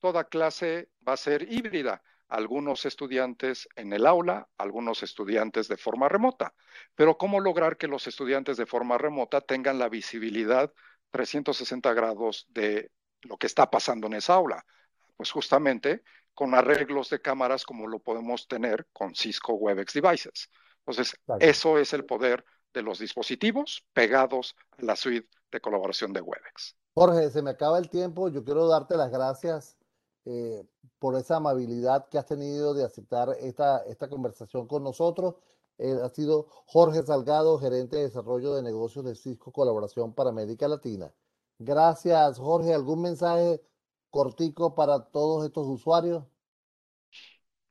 toda 0.00 0.24
clase 0.24 0.90
va 1.06 1.14
a 1.14 1.18
ser 1.18 1.50
híbrida 1.52 2.02
algunos 2.28 2.86
estudiantes 2.86 3.68
en 3.76 3.92
el 3.92 4.06
aula, 4.06 4.48
algunos 4.58 5.02
estudiantes 5.02 5.68
de 5.68 5.76
forma 5.76 6.08
remota. 6.08 6.54
Pero 6.94 7.16
¿cómo 7.18 7.40
lograr 7.40 7.76
que 7.76 7.88
los 7.88 8.06
estudiantes 8.06 8.56
de 8.56 8.66
forma 8.66 8.98
remota 8.98 9.40
tengan 9.40 9.78
la 9.78 9.88
visibilidad 9.88 10.72
360 11.10 11.92
grados 11.92 12.46
de 12.48 12.90
lo 13.22 13.36
que 13.36 13.46
está 13.46 13.70
pasando 13.70 14.06
en 14.06 14.14
esa 14.14 14.34
aula? 14.34 14.64
Pues 15.16 15.30
justamente 15.30 16.02
con 16.34 16.54
arreglos 16.54 17.10
de 17.10 17.20
cámaras 17.20 17.64
como 17.64 17.86
lo 17.86 18.00
podemos 18.00 18.48
tener 18.48 18.88
con 18.92 19.14
Cisco 19.14 19.54
WebEx 19.54 19.94
Devices. 19.94 20.50
Entonces, 20.78 21.16
eso 21.40 21.78
es 21.78 21.92
el 21.92 22.04
poder 22.04 22.44
de 22.72 22.82
los 22.82 22.98
dispositivos 22.98 23.86
pegados 23.92 24.56
a 24.72 24.82
la 24.82 24.96
suite 24.96 25.28
de 25.50 25.60
colaboración 25.60 26.12
de 26.12 26.20
WebEx. 26.20 26.76
Jorge, 26.94 27.30
se 27.30 27.42
me 27.42 27.50
acaba 27.50 27.78
el 27.78 27.88
tiempo. 27.88 28.28
Yo 28.28 28.44
quiero 28.44 28.68
darte 28.68 28.96
las 28.96 29.10
gracias 29.10 29.78
eh, 30.26 30.62
por 30.98 31.16
esa 31.16 31.36
amabilidad 31.36 32.08
que 32.08 32.18
has 32.18 32.26
tenido 32.26 32.74
de 32.74 32.84
aceptar 32.84 33.36
esta, 33.40 33.84
esta 33.86 34.08
conversación 34.08 34.66
con 34.66 34.82
nosotros. 34.82 35.34
Eh, 35.78 35.96
ha 36.02 36.08
sido 36.10 36.46
Jorge 36.66 37.02
Salgado, 37.02 37.58
gerente 37.58 37.96
de 37.96 38.04
desarrollo 38.04 38.54
de 38.54 38.62
negocios 38.62 39.04
de 39.04 39.14
Cisco 39.14 39.52
Colaboración 39.52 40.14
para 40.14 40.30
América 40.30 40.68
Latina. 40.68 41.12
Gracias, 41.58 42.38
Jorge. 42.38 42.72
¿Algún 42.72 43.02
mensaje 43.02 43.60
cortico 44.10 44.74
para 44.74 45.00
todos 45.10 45.44
estos 45.44 45.66
usuarios? 45.66 46.24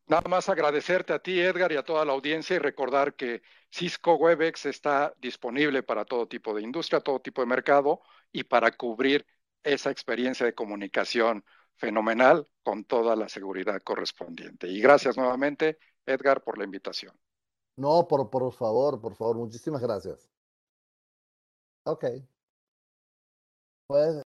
Nada 0.07 0.29
más 0.29 0.49
agradecerte 0.49 1.13
a 1.13 1.19
ti, 1.19 1.39
Edgar, 1.39 1.71
y 1.71 1.77
a 1.77 1.83
toda 1.83 2.03
la 2.03 2.11
audiencia 2.13 2.55
y 2.57 2.59
recordar 2.59 3.15
que 3.15 3.41
Cisco 3.71 4.15
Webex 4.15 4.65
está 4.65 5.13
disponible 5.19 5.81
para 5.81 6.05
todo 6.05 6.27
tipo 6.27 6.53
de 6.53 6.61
industria, 6.61 6.99
todo 6.99 7.21
tipo 7.21 7.41
de 7.41 7.47
mercado 7.47 8.01
y 8.31 8.43
para 8.43 8.71
cubrir 8.75 9.25
esa 9.63 9.89
experiencia 9.91 10.45
de 10.45 10.53
comunicación 10.53 11.45
fenomenal 11.75 12.47
con 12.63 12.86
toda 12.86 13.15
la 13.15 13.29
seguridad 13.29 13.81
correspondiente. 13.83 14.67
Y 14.67 14.81
gracias 14.81 15.17
nuevamente, 15.17 15.77
Edgar, 16.05 16.43
por 16.43 16.57
la 16.57 16.65
invitación. 16.65 17.13
No, 17.75 18.07
por, 18.07 18.29
por 18.29 18.51
favor, 18.53 19.01
por 19.01 19.15
favor, 19.15 19.38
muchísimas 19.38 19.81
gracias. 19.81 20.29
Ok. 21.86 22.05
Pues 23.88 24.22